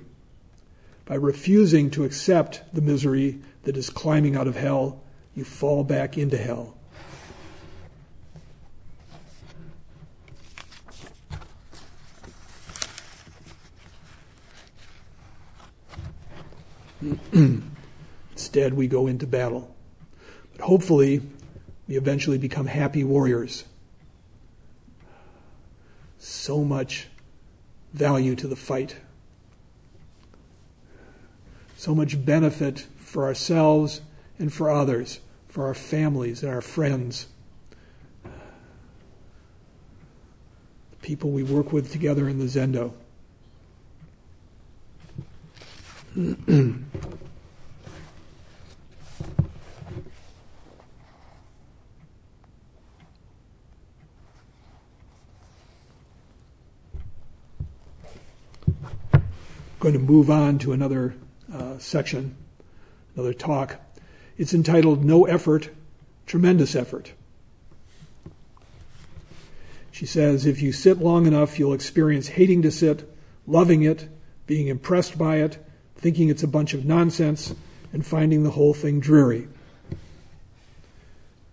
By 1.06 1.16
refusing 1.16 1.90
to 1.90 2.04
accept 2.04 2.62
the 2.72 2.80
misery 2.80 3.40
that 3.64 3.76
is 3.76 3.90
climbing 3.90 4.36
out 4.36 4.46
of 4.46 4.54
hell, 4.54 5.02
you 5.34 5.42
fall 5.42 5.82
back 5.82 6.16
into 6.16 6.36
hell. 6.36 6.76
Instead, 18.30 18.74
we 18.74 18.86
go 18.86 19.08
into 19.08 19.26
battle. 19.26 19.74
But 20.52 20.60
hopefully, 20.60 21.22
we 21.90 21.96
eventually 21.96 22.38
become 22.38 22.66
happy 22.66 23.02
warriors. 23.02 23.64
So 26.20 26.62
much 26.62 27.08
value 27.92 28.36
to 28.36 28.46
the 28.46 28.54
fight. 28.54 28.98
So 31.76 31.92
much 31.92 32.24
benefit 32.24 32.86
for 32.96 33.24
ourselves 33.24 34.02
and 34.38 34.52
for 34.52 34.70
others, 34.70 35.18
for 35.48 35.66
our 35.66 35.74
families 35.74 36.44
and 36.44 36.52
our 36.52 36.60
friends, 36.60 37.26
the 38.22 38.30
people 41.02 41.32
we 41.32 41.42
work 41.42 41.72
with 41.72 41.90
together 41.90 42.28
in 42.28 42.38
the 42.38 42.44
Zendo. 42.44 42.92
going 59.80 59.94
to 59.94 59.98
move 59.98 60.30
on 60.30 60.58
to 60.58 60.72
another 60.72 61.14
uh, 61.52 61.78
section, 61.78 62.36
another 63.16 63.32
talk. 63.32 63.80
It's 64.36 64.52
entitled 64.52 65.02
No 65.04 65.24
Effort, 65.24 65.70
Tremendous 66.26 66.76
Effort. 66.76 67.12
She 69.90 70.04
says, 70.04 70.46
if 70.46 70.62
you 70.62 70.72
sit 70.72 70.98
long 70.98 71.26
enough, 71.26 71.58
you'll 71.58 71.72
experience 71.72 72.28
hating 72.28 72.62
to 72.62 72.70
sit, 72.70 73.10
loving 73.46 73.82
it, 73.82 74.08
being 74.46 74.68
impressed 74.68 75.16
by 75.16 75.36
it, 75.36 75.58
thinking 75.96 76.28
it's 76.28 76.42
a 76.42 76.48
bunch 76.48 76.74
of 76.74 76.84
nonsense, 76.84 77.54
and 77.92 78.06
finding 78.06 78.42
the 78.42 78.50
whole 78.50 78.74
thing 78.74 79.00
dreary. 79.00 79.48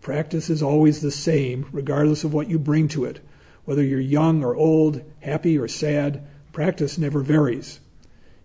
Practice 0.02 0.50
is 0.50 0.62
always 0.62 1.02
the 1.02 1.12
same, 1.12 1.68
regardless 1.72 2.24
of 2.24 2.34
what 2.34 2.50
you 2.50 2.60
bring 2.60 2.88
to 2.90 3.06
it. 3.06 3.20
Whether 3.66 3.84
you're 3.84 4.00
young 4.00 4.44
or 4.44 4.56
old, 4.56 5.02
happy 5.22 5.58
or 5.58 5.68
sad, 5.68 6.26
practice 6.54 6.98
never 6.98 7.22
varies. 7.22 7.80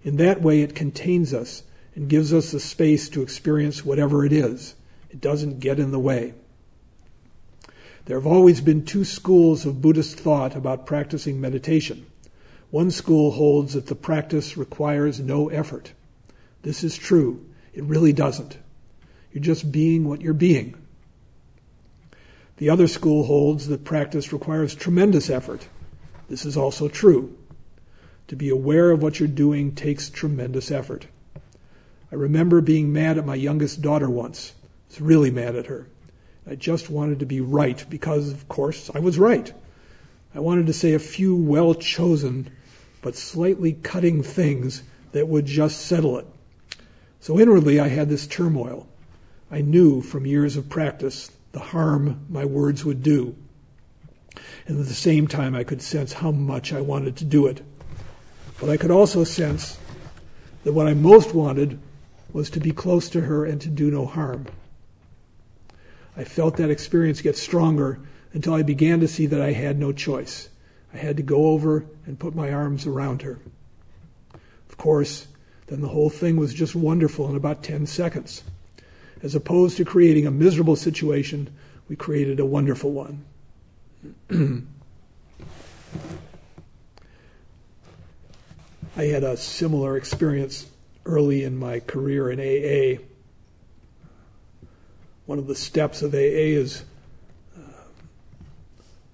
In 0.04 0.16
that 0.16 0.42
way, 0.42 0.62
it 0.62 0.74
contains 0.74 1.32
us 1.32 1.62
and 1.94 2.08
gives 2.08 2.32
us 2.32 2.50
the 2.50 2.60
space 2.60 3.08
to 3.10 3.22
experience 3.22 3.84
whatever 3.84 4.24
it 4.24 4.32
is. 4.32 4.74
It 5.10 5.20
doesn't 5.20 5.60
get 5.60 5.78
in 5.78 5.90
the 5.90 5.98
way. 5.98 6.34
There 8.06 8.16
have 8.16 8.26
always 8.26 8.60
been 8.60 8.84
two 8.84 9.04
schools 9.04 9.64
of 9.64 9.80
Buddhist 9.80 10.18
thought 10.18 10.56
about 10.56 10.86
practicing 10.86 11.40
meditation. 11.40 12.06
One 12.70 12.90
school 12.90 13.32
holds 13.32 13.74
that 13.74 13.86
the 13.86 13.94
practice 13.94 14.56
requires 14.56 15.20
no 15.20 15.48
effort. 15.50 15.92
This 16.62 16.82
is 16.82 16.96
true. 16.96 17.44
It 17.74 17.84
really 17.84 18.12
doesn't. 18.12 18.58
You're 19.32 19.42
just 19.42 19.70
being 19.70 20.08
what 20.08 20.20
you're 20.20 20.34
being. 20.34 20.74
The 22.56 22.70
other 22.70 22.86
school 22.86 23.24
holds 23.24 23.68
that 23.68 23.84
practice 23.84 24.32
requires 24.32 24.74
tremendous 24.74 25.30
effort. 25.30 25.68
This 26.28 26.44
is 26.44 26.56
also 26.56 26.88
true. 26.88 27.36
To 28.32 28.36
be 28.36 28.48
aware 28.48 28.90
of 28.90 29.02
what 29.02 29.20
you're 29.20 29.28
doing 29.28 29.74
takes 29.74 30.08
tremendous 30.08 30.70
effort. 30.70 31.06
I 32.10 32.14
remember 32.14 32.62
being 32.62 32.90
mad 32.90 33.18
at 33.18 33.26
my 33.26 33.34
youngest 33.34 33.82
daughter 33.82 34.08
once. 34.08 34.54
I 34.64 34.68
was 34.88 35.00
really 35.02 35.30
mad 35.30 35.54
at 35.54 35.66
her. 35.66 35.88
I 36.46 36.54
just 36.54 36.88
wanted 36.88 37.18
to 37.18 37.26
be 37.26 37.42
right 37.42 37.84
because, 37.90 38.32
of 38.32 38.48
course, 38.48 38.90
I 38.94 39.00
was 39.00 39.18
right. 39.18 39.52
I 40.34 40.40
wanted 40.40 40.66
to 40.68 40.72
say 40.72 40.94
a 40.94 40.98
few 40.98 41.36
well 41.36 41.74
chosen 41.74 42.50
but 43.02 43.16
slightly 43.16 43.74
cutting 43.74 44.22
things 44.22 44.82
that 45.12 45.28
would 45.28 45.44
just 45.44 45.82
settle 45.82 46.16
it. 46.16 46.26
So 47.20 47.38
inwardly, 47.38 47.78
I 47.78 47.88
had 47.88 48.08
this 48.08 48.26
turmoil. 48.26 48.88
I 49.50 49.60
knew 49.60 50.00
from 50.00 50.24
years 50.24 50.56
of 50.56 50.70
practice 50.70 51.30
the 51.52 51.60
harm 51.60 52.24
my 52.30 52.46
words 52.46 52.82
would 52.82 53.02
do. 53.02 53.36
And 54.66 54.80
at 54.80 54.86
the 54.86 54.94
same 54.94 55.26
time, 55.26 55.54
I 55.54 55.64
could 55.64 55.82
sense 55.82 56.14
how 56.14 56.30
much 56.30 56.72
I 56.72 56.80
wanted 56.80 57.16
to 57.16 57.26
do 57.26 57.46
it. 57.46 57.60
But 58.62 58.70
I 58.70 58.76
could 58.76 58.92
also 58.92 59.24
sense 59.24 59.76
that 60.62 60.72
what 60.72 60.86
I 60.86 60.94
most 60.94 61.34
wanted 61.34 61.80
was 62.32 62.48
to 62.50 62.60
be 62.60 62.70
close 62.70 63.08
to 63.08 63.22
her 63.22 63.44
and 63.44 63.60
to 63.60 63.68
do 63.68 63.90
no 63.90 64.06
harm. 64.06 64.46
I 66.16 66.22
felt 66.22 66.58
that 66.58 66.70
experience 66.70 67.22
get 67.22 67.36
stronger 67.36 67.98
until 68.32 68.54
I 68.54 68.62
began 68.62 69.00
to 69.00 69.08
see 69.08 69.26
that 69.26 69.40
I 69.40 69.50
had 69.50 69.80
no 69.80 69.90
choice. 69.90 70.48
I 70.94 70.98
had 70.98 71.16
to 71.16 71.24
go 71.24 71.48
over 71.48 71.86
and 72.06 72.20
put 72.20 72.36
my 72.36 72.52
arms 72.52 72.86
around 72.86 73.22
her. 73.22 73.40
Of 74.68 74.76
course, 74.76 75.26
then 75.66 75.80
the 75.80 75.88
whole 75.88 76.08
thing 76.08 76.36
was 76.36 76.54
just 76.54 76.76
wonderful 76.76 77.28
in 77.28 77.34
about 77.34 77.64
10 77.64 77.86
seconds. 77.86 78.44
As 79.24 79.34
opposed 79.34 79.76
to 79.78 79.84
creating 79.84 80.24
a 80.24 80.30
miserable 80.30 80.76
situation, 80.76 81.52
we 81.88 81.96
created 81.96 82.38
a 82.38 82.46
wonderful 82.46 82.92
one. 82.92 83.24
I 88.94 89.04
had 89.04 89.24
a 89.24 89.38
similar 89.38 89.96
experience 89.96 90.66
early 91.06 91.44
in 91.44 91.56
my 91.56 91.80
career 91.80 92.30
in 92.30 92.38
AA. 92.38 93.02
One 95.24 95.38
of 95.38 95.46
the 95.46 95.54
steps 95.54 96.02
of 96.02 96.12
AA 96.12 96.52
is 96.58 96.84
uh, 97.56 97.60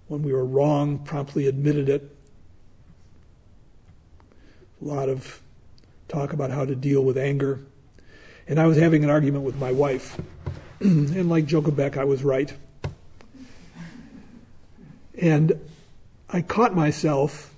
when 0.08 0.22
we 0.22 0.32
were 0.32 0.44
wrong, 0.44 0.98
promptly 0.98 1.46
admitted 1.46 1.88
it. 1.88 2.16
A 4.82 4.84
lot 4.84 5.08
of 5.08 5.40
talk 6.08 6.32
about 6.32 6.50
how 6.50 6.64
to 6.64 6.74
deal 6.74 7.04
with 7.04 7.16
anger. 7.16 7.60
And 8.48 8.58
I 8.58 8.66
was 8.66 8.78
having 8.78 9.04
an 9.04 9.10
argument 9.10 9.44
with 9.44 9.56
my 9.56 9.70
wife. 9.70 10.20
and 10.80 11.28
like 11.28 11.46
Joko 11.46 11.70
Beck, 11.70 11.96
I 11.96 12.04
was 12.04 12.24
right. 12.24 12.52
And 15.20 15.60
I 16.28 16.42
caught 16.42 16.74
myself 16.74 17.54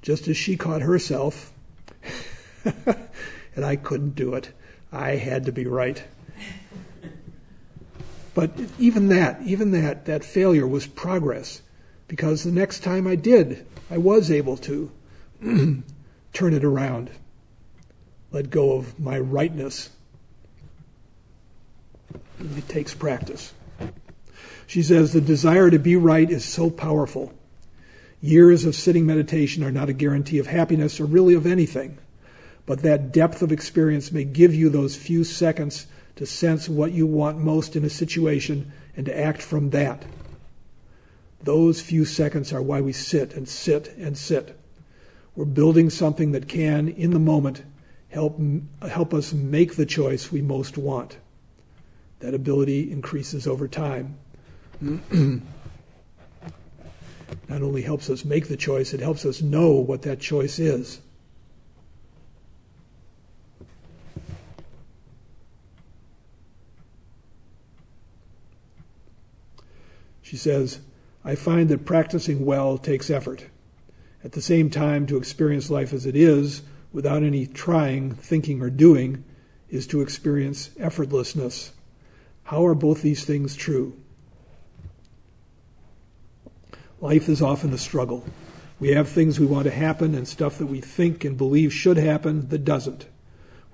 just 0.00 0.28
as 0.28 0.36
she 0.36 0.56
caught 0.56 0.80
herself, 0.80 1.52
and 3.54 3.64
I 3.64 3.76
couldn't 3.76 4.14
do 4.14 4.34
it. 4.34 4.52
I 4.92 5.16
had 5.16 5.44
to 5.46 5.52
be 5.52 5.66
right. 5.66 6.02
But 8.34 8.52
even 8.78 9.08
that, 9.08 9.42
even 9.42 9.72
that, 9.72 10.04
that 10.04 10.24
failure 10.24 10.64
was 10.64 10.86
progress 10.86 11.60
because 12.06 12.44
the 12.44 12.52
next 12.52 12.84
time 12.84 13.04
I 13.04 13.16
did, 13.16 13.66
I 13.90 13.98
was 13.98 14.30
able 14.30 14.56
to 14.58 14.92
turn 16.32 16.54
it 16.54 16.62
around, 16.62 17.10
let 18.30 18.50
go 18.50 18.76
of 18.76 18.98
my 19.00 19.18
rightness. 19.18 19.90
It 22.56 22.68
takes 22.68 22.94
practice. 22.94 23.52
She 24.68 24.82
says, 24.82 25.12
The 25.12 25.20
desire 25.20 25.70
to 25.70 25.78
be 25.78 25.96
right 25.96 26.30
is 26.30 26.44
so 26.44 26.70
powerful. 26.70 27.32
Years 28.20 28.64
of 28.64 28.74
sitting 28.74 29.06
meditation 29.06 29.64
are 29.64 29.72
not 29.72 29.88
a 29.88 29.92
guarantee 29.92 30.38
of 30.38 30.46
happiness 30.46 31.00
or 31.00 31.06
really 31.06 31.34
of 31.34 31.46
anything, 31.46 31.98
but 32.68 32.82
that 32.82 33.10
depth 33.12 33.40
of 33.40 33.50
experience 33.50 34.12
may 34.12 34.24
give 34.24 34.54
you 34.54 34.68
those 34.68 34.94
few 34.94 35.24
seconds 35.24 35.86
to 36.16 36.26
sense 36.26 36.68
what 36.68 36.92
you 36.92 37.06
want 37.06 37.38
most 37.38 37.74
in 37.74 37.82
a 37.82 37.88
situation 37.88 38.70
and 38.94 39.06
to 39.06 39.18
act 39.18 39.40
from 39.40 39.70
that. 39.70 40.04
Those 41.42 41.80
few 41.80 42.04
seconds 42.04 42.52
are 42.52 42.60
why 42.60 42.82
we 42.82 42.92
sit 42.92 43.32
and 43.32 43.48
sit 43.48 43.96
and 43.96 44.18
sit. 44.18 44.54
We're 45.34 45.46
building 45.46 45.88
something 45.88 46.32
that 46.32 46.46
can, 46.46 46.90
in 46.90 47.12
the 47.12 47.18
moment, 47.18 47.62
help, 48.10 48.38
help 48.86 49.14
us 49.14 49.32
make 49.32 49.76
the 49.76 49.86
choice 49.86 50.30
we 50.30 50.42
most 50.42 50.76
want. 50.76 51.16
That 52.20 52.34
ability 52.34 52.92
increases 52.92 53.46
over 53.46 53.66
time. 53.66 54.18
not 54.82 55.42
only 57.48 57.80
helps 57.80 58.10
us 58.10 58.26
make 58.26 58.48
the 58.48 58.58
choice, 58.58 58.92
it 58.92 59.00
helps 59.00 59.24
us 59.24 59.40
know 59.40 59.70
what 59.70 60.02
that 60.02 60.20
choice 60.20 60.58
is. 60.58 61.00
She 70.28 70.36
says, 70.36 70.80
I 71.24 71.36
find 71.36 71.70
that 71.70 71.86
practicing 71.86 72.44
well 72.44 72.76
takes 72.76 73.08
effort. 73.08 73.46
At 74.22 74.32
the 74.32 74.42
same 74.42 74.68
time, 74.68 75.06
to 75.06 75.16
experience 75.16 75.70
life 75.70 75.94
as 75.94 76.04
it 76.04 76.14
is, 76.14 76.60
without 76.92 77.22
any 77.22 77.46
trying, 77.46 78.14
thinking, 78.14 78.60
or 78.60 78.68
doing, 78.68 79.24
is 79.70 79.86
to 79.86 80.02
experience 80.02 80.68
effortlessness. 80.78 81.70
How 82.42 82.66
are 82.66 82.74
both 82.74 83.00
these 83.00 83.24
things 83.24 83.56
true? 83.56 83.96
Life 87.00 87.30
is 87.30 87.40
often 87.40 87.72
a 87.72 87.78
struggle. 87.78 88.26
We 88.78 88.90
have 88.90 89.08
things 89.08 89.40
we 89.40 89.46
want 89.46 89.64
to 89.64 89.70
happen 89.70 90.14
and 90.14 90.28
stuff 90.28 90.58
that 90.58 90.66
we 90.66 90.82
think 90.82 91.24
and 91.24 91.38
believe 91.38 91.72
should 91.72 91.96
happen 91.96 92.50
that 92.50 92.66
doesn't. 92.66 93.06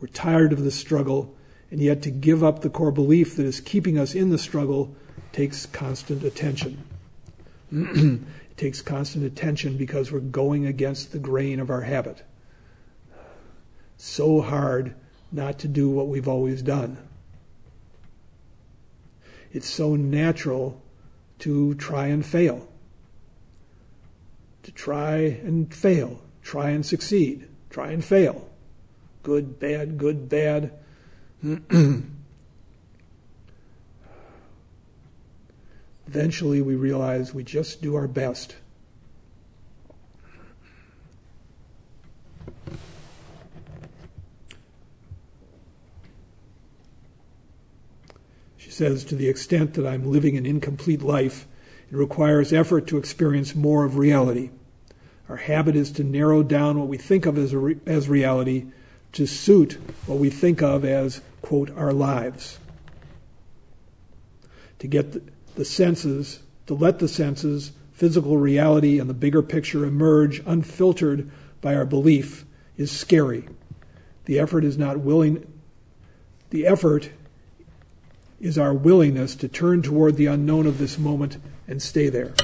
We're 0.01 0.07
tired 0.07 0.53
of 0.53 0.63
the 0.63 0.71
struggle, 0.71 1.35
and 1.73 1.81
yet 1.81 2.01
to 2.03 2.13
give 2.13 2.45
up 2.45 2.61
the 2.61 2.71
core 2.71 2.93
belief 2.93 3.35
that 3.35 3.45
is 3.45 3.59
keeping 3.59 3.99
us 3.99 4.15
in 4.15 4.31
the 4.31 4.39
struggle 4.39 4.95
takes 5.35 5.67
constant 5.67 6.25
attention. 6.25 6.83
it 7.71 8.57
takes 8.57 8.81
constant 8.81 9.25
attention 9.25 9.77
because 9.77 10.11
we're 10.11 10.21
going 10.21 10.67
against 10.67 11.13
the 11.13 11.19
grain 11.19 11.61
of 11.61 11.69
our 11.69 11.83
habit. 11.83 12.23
So 13.97 14.41
hard 14.41 14.95
not 15.31 15.59
to 15.59 15.69
do 15.69 15.91
what 15.91 16.09
we've 16.09 16.29
always 16.29 16.63
done. 16.63 16.97
It's 19.53 19.69
so 19.69 19.95
natural 19.95 20.81
to 21.41 21.75
try 21.75 22.07
and 22.07 22.25
fail 22.25 22.69
to 24.65 24.73
try 24.73 25.17
and 25.17 25.73
fail, 25.73 26.21
try 26.43 26.71
and 26.71 26.85
succeed, 26.85 27.47
try 27.71 27.93
and 27.93 28.05
fail. 28.05 28.49
Good, 29.23 29.61
bad, 29.61 29.97
good, 29.99 30.29
bad. 30.29 30.73
Eventually, 36.07 36.61
we 36.61 36.75
realize 36.75 37.33
we 37.33 37.45
just 37.45 37.81
do 37.83 37.95
our 37.95 38.07
best. 38.07 38.57
She 48.57 48.71
says, 48.71 49.05
to 49.05 49.15
the 49.15 49.29
extent 49.29 49.75
that 49.75 49.87
I'm 49.87 50.11
living 50.11 50.37
an 50.37 50.47
incomplete 50.47 51.03
life, 51.03 51.47
it 51.91 51.97
requires 51.97 52.53
effort 52.53 52.87
to 52.89 52.99
experience 52.99 53.55
more 53.55 53.85
of 53.85 53.97
reality. 53.97 54.51
Our 55.29 55.37
habit 55.37 55.75
is 55.75 55.91
to 55.93 56.05
narrow 56.05 56.43
down 56.43 56.79
what 56.79 56.89
we 56.89 56.99
think 56.99 57.25
of 57.25 57.39
as, 57.39 57.55
re- 57.55 57.79
as 57.87 58.09
reality 58.09 58.67
to 59.13 59.27
suit 59.27 59.79
what 60.07 60.19
we 60.19 60.29
think 60.29 60.61
of 60.61 60.85
as, 60.85 61.21
quote, 61.41 61.71
our 61.77 61.93
lives. 61.93 62.59
To 64.81 64.87
get 64.87 65.13
the, 65.13 65.23
the 65.55 65.65
senses, 65.65 66.41
to 66.67 66.75
let 66.75 66.99
the 66.99 67.09
senses, 67.09 67.73
physical 67.93 68.39
reality, 68.39 68.99
and 68.99 69.09
the 69.09 69.15
bigger 69.15 69.43
picture 69.43 69.85
emerge 69.85 70.43
unfiltered 70.47 71.31
by 71.61 71.75
our 71.75 71.85
belief 71.85 72.45
is 72.77 72.91
scary. 72.91 73.49
The 74.25 74.39
effort 74.39 74.65
is 74.65 74.77
not 74.77 75.01
willing, 75.01 75.47
the 76.51 76.67
effort 76.67 77.11
is 78.41 78.59
our 78.59 78.75
willingness 78.75 79.35
to 79.37 79.49
turn 79.49 79.83
toward 79.83 80.17
the 80.17 80.27
unknown 80.27 80.67
of 80.67 80.79
this 80.79 80.99
moment 80.99 81.39
and 81.67 81.81
stay 81.81 82.09
there. 82.09 82.35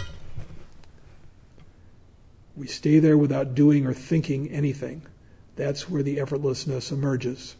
We 2.56 2.66
stay 2.66 2.98
there 2.98 3.18
without 3.18 3.54
doing 3.54 3.86
or 3.86 3.94
thinking 3.94 4.48
anything. 4.50 5.02
That's 5.56 5.88
where 5.88 6.02
the 6.02 6.18
effortlessness 6.18 6.92
emerges. 6.92 7.56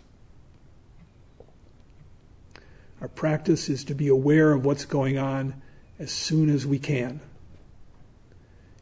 Our 3.00 3.08
practice 3.08 3.68
is 3.68 3.84
to 3.84 3.94
be 3.94 4.08
aware 4.08 4.52
of 4.52 4.64
what's 4.64 4.84
going 4.84 5.18
on 5.18 5.60
as 5.98 6.10
soon 6.10 6.50
as 6.50 6.66
we 6.66 6.78
can. 6.78 7.20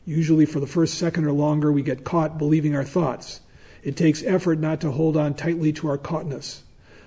Usually, 0.05 0.47
for 0.47 0.61
the 0.61 0.67
first 0.67 0.95
second 0.95 1.27
or 1.27 1.33
longer, 1.33 1.71
we 1.71 1.83
get 1.83 2.05
caught 2.05 2.39
believing 2.39 2.75
our 2.75 2.85
thoughts. 2.85 3.41
It 3.83 3.97
takes 3.97 4.23
effort 4.25 4.59
not 4.59 4.81
to 4.81 4.91
hold 4.91 5.17
on 5.17 5.35
tightly 5.35 5.73
to 5.75 5.89
our 5.89 5.99
caughtness. 5.99 6.63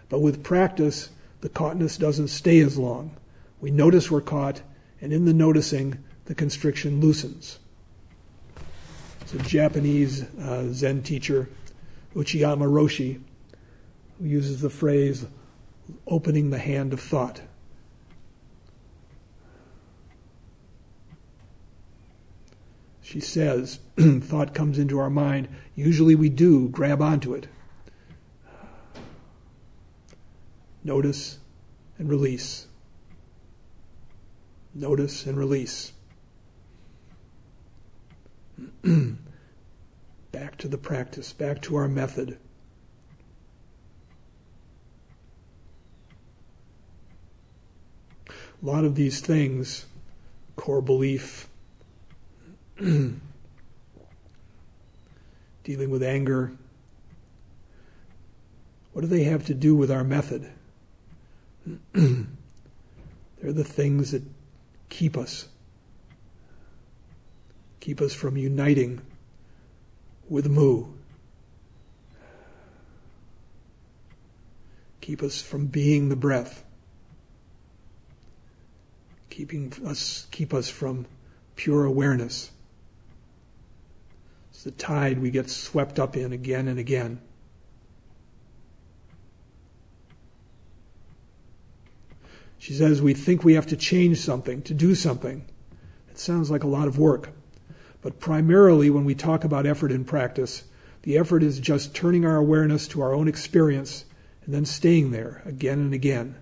But 0.08 0.20
with 0.20 0.44
practice, 0.44 1.10
the 1.42 1.50
caughtness 1.50 1.98
doesn't 1.98 2.28
stay 2.28 2.60
as 2.60 2.78
long. 2.78 3.18
We 3.60 3.72
notice 3.72 4.12
we're 4.12 4.22
caught 4.22 4.62
and 5.02 5.12
in 5.12 5.26
the 5.26 5.34
noticing, 5.34 5.98
the 6.26 6.36
constriction 6.36 7.02
loosens. 7.02 7.58
It's 9.22 9.34
a 9.34 9.40
Japanese 9.40 10.24
uh, 10.40 10.72
Zen 10.72 11.02
teacher, 11.02 11.50
Uchiyama 12.16 12.70
Roshi, 12.70 13.20
who 14.20 14.28
uses 14.28 14.62
the 14.62 14.70
phrase 14.70 15.26
opening 16.08 16.50
the 16.50 16.60
hand 16.60 16.94
of 16.94 17.00
thought. 17.00 17.42
She 23.02 23.20
says, 23.20 23.80
thought 24.00 24.54
comes 24.54 24.80
into 24.80 25.00
our 25.00 25.10
mind. 25.10 25.50
Usually 25.76 26.16
we 26.16 26.30
do 26.30 26.70
grab 26.70 27.02
onto 27.02 27.34
it. 27.34 27.48
Notice 30.84 31.40
and 31.98 32.10
release 32.10 32.68
notice, 34.74 35.26
and 35.26 35.38
release. 35.38 35.94
back 40.32 40.58
to 40.58 40.68
the 40.68 40.78
practice, 40.78 41.34
back 41.34 41.62
to 41.62 41.76
our 41.76 41.88
method. 41.88 42.38
A 48.62 48.66
lot 48.66 48.86
of 48.86 48.96
these 48.96 49.22
things, 49.22 49.86
core 50.56 50.82
belief, 50.82 51.48
dealing 52.78 53.20
with 55.90 56.04
anger, 56.04 56.52
what 58.94 59.02
do 59.02 59.08
they 59.08 59.24
have 59.24 59.46
to 59.48 59.54
do 59.54 59.76
with 59.76 59.90
our 59.90 60.04
method? 60.04 60.52
They're 61.94 62.26
the 63.42 63.64
things 63.64 64.12
that 64.12 64.24
keep 64.90 65.18
us, 65.18 65.48
keep 67.80 68.02
us 68.02 68.14
from 68.14 68.38
uniting 68.38 69.02
with 70.30 70.48
Mu, 70.48 70.86
keep 75.00 75.24
us 75.24 75.42
from 75.42 75.66
being 75.66 76.10
the 76.10 76.16
breath, 76.16 76.64
keeping 79.32 79.74
us, 79.84 80.28
keep 80.30 80.54
us 80.54 80.70
from 80.70 81.08
pure 81.56 81.86
awareness. 81.86 82.52
It's 84.52 84.64
the 84.64 84.72
tide 84.72 85.20
we 85.20 85.32
get 85.32 85.50
swept 85.50 85.98
up 85.98 86.16
in 86.16 86.32
again 86.32 86.68
and 86.68 86.78
again. 86.78 87.20
She 92.60 92.74
says 92.74 93.02
we 93.02 93.16
think 93.16 93.44
we 93.44 93.56
have 93.56 93.66
to 93.68 93.76
change 93.76 94.20
something, 94.20 94.62
to 94.62 94.76
do 94.76 94.94
something. 94.94 95.46
It 96.12 96.20
sounds 96.20 96.52
like 96.52 96.64
a 96.64 96.68
lot 96.68 96.88
of 96.88 97.00
work. 97.00 97.30
But 98.04 98.20
primarily, 98.20 98.92
when 98.92 99.06
we 99.06 99.16
talk 99.16 99.44
about 99.44 99.66
effort 99.66 99.92
in 99.92 100.06
practice, 100.06 100.66
the 101.04 101.18
effort 101.18 101.42
is 101.42 101.60
just 101.60 101.96
turning 101.96 102.26
our 102.26 102.36
awareness 102.36 102.88
to 102.90 103.02
our 103.02 103.16
own 103.16 103.28
experience 103.28 104.06
and 104.46 104.54
then 104.54 104.66
staying 104.66 105.10
there 105.10 105.42
again 105.46 105.80
and 105.80 105.94
again. 105.94 106.36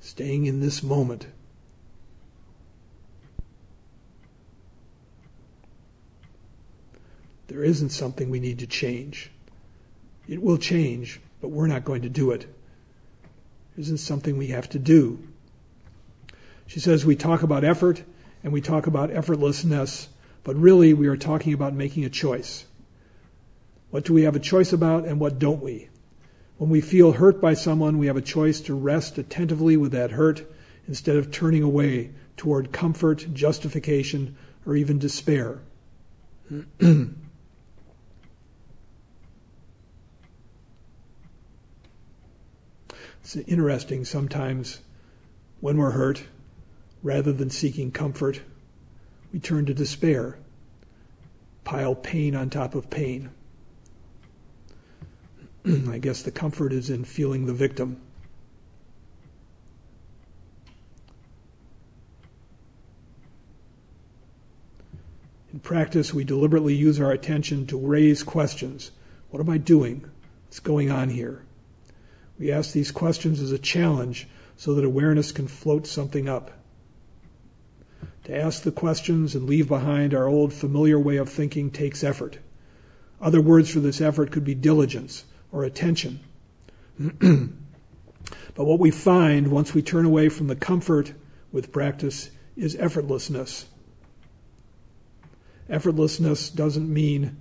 Staying 0.00 0.46
in 0.46 0.60
this 0.60 0.82
moment. 0.82 1.26
There 7.48 7.62
isn't 7.62 7.90
something 7.90 8.30
we 8.30 8.40
need 8.40 8.58
to 8.60 8.66
change. 8.66 9.30
It 10.26 10.42
will 10.42 10.58
change, 10.58 11.20
but 11.40 11.48
we're 11.48 11.66
not 11.66 11.84
going 11.84 12.02
to 12.02 12.08
do 12.08 12.30
it. 12.30 12.42
it 12.42 13.80
isn't 13.80 13.98
something 13.98 14.38
we 14.38 14.48
have 14.48 14.68
to 14.70 14.78
do. 14.78 15.18
She 16.66 16.80
says 16.80 17.04
we 17.04 17.16
talk 17.16 17.42
about 17.42 17.64
effort 17.64 18.02
and 18.42 18.52
we 18.52 18.60
talk 18.60 18.86
about 18.86 19.10
effortlessness, 19.10 20.08
but 20.42 20.56
really 20.56 20.94
we 20.94 21.06
are 21.06 21.16
talking 21.16 21.52
about 21.52 21.74
making 21.74 22.04
a 22.04 22.10
choice. 22.10 22.64
What 23.90 24.04
do 24.04 24.14
we 24.14 24.22
have 24.22 24.36
a 24.36 24.40
choice 24.40 24.72
about 24.72 25.04
and 25.04 25.20
what 25.20 25.38
don't 25.38 25.62
we? 25.62 25.88
When 26.56 26.70
we 26.70 26.80
feel 26.80 27.12
hurt 27.12 27.40
by 27.40 27.54
someone, 27.54 27.98
we 27.98 28.06
have 28.06 28.16
a 28.16 28.22
choice 28.22 28.60
to 28.62 28.74
rest 28.74 29.18
attentively 29.18 29.76
with 29.76 29.92
that 29.92 30.12
hurt 30.12 30.50
instead 30.88 31.16
of 31.16 31.30
turning 31.30 31.62
away 31.62 32.10
toward 32.36 32.72
comfort, 32.72 33.26
justification, 33.32 34.36
or 34.66 34.76
even 34.76 34.98
despair. 34.98 35.60
It's 43.24 43.36
interesting 43.36 44.04
sometimes 44.04 44.82
when 45.60 45.78
we're 45.78 45.92
hurt, 45.92 46.24
rather 47.02 47.32
than 47.32 47.48
seeking 47.48 47.90
comfort, 47.90 48.42
we 49.32 49.40
turn 49.40 49.64
to 49.64 49.72
despair, 49.72 50.36
pile 51.64 51.94
pain 51.94 52.36
on 52.36 52.50
top 52.50 52.74
of 52.74 52.90
pain. 52.90 53.30
I 55.88 55.96
guess 55.96 56.20
the 56.20 56.30
comfort 56.30 56.70
is 56.74 56.90
in 56.90 57.04
feeling 57.04 57.46
the 57.46 57.54
victim. 57.54 57.98
In 65.50 65.60
practice, 65.60 66.12
we 66.12 66.24
deliberately 66.24 66.74
use 66.74 67.00
our 67.00 67.10
attention 67.10 67.66
to 67.68 67.78
raise 67.78 68.22
questions. 68.22 68.90
What 69.30 69.40
am 69.40 69.48
I 69.48 69.56
doing? 69.56 70.04
What's 70.44 70.60
going 70.60 70.90
on 70.90 71.08
here? 71.08 71.42
We 72.38 72.50
ask 72.50 72.72
these 72.72 72.90
questions 72.90 73.40
as 73.40 73.52
a 73.52 73.58
challenge 73.58 74.28
so 74.56 74.74
that 74.74 74.84
awareness 74.84 75.32
can 75.32 75.48
float 75.48 75.86
something 75.86 76.28
up. 76.28 76.50
To 78.24 78.36
ask 78.36 78.62
the 78.62 78.72
questions 78.72 79.34
and 79.34 79.46
leave 79.46 79.68
behind 79.68 80.14
our 80.14 80.26
old 80.26 80.52
familiar 80.52 80.98
way 80.98 81.16
of 81.16 81.28
thinking 81.28 81.70
takes 81.70 82.02
effort. 82.02 82.38
Other 83.20 83.40
words 83.40 83.70
for 83.70 83.80
this 83.80 84.00
effort 84.00 84.30
could 84.30 84.44
be 84.44 84.54
diligence 84.54 85.24
or 85.52 85.64
attention. 85.64 86.20
but 86.98 88.64
what 88.64 88.78
we 88.78 88.90
find 88.90 89.48
once 89.48 89.74
we 89.74 89.82
turn 89.82 90.04
away 90.04 90.28
from 90.28 90.46
the 90.46 90.56
comfort 90.56 91.12
with 91.52 91.72
practice 91.72 92.30
is 92.56 92.76
effortlessness. 92.76 93.66
Effortlessness 95.68 96.54
doesn't 96.54 96.92
mean 96.92 97.36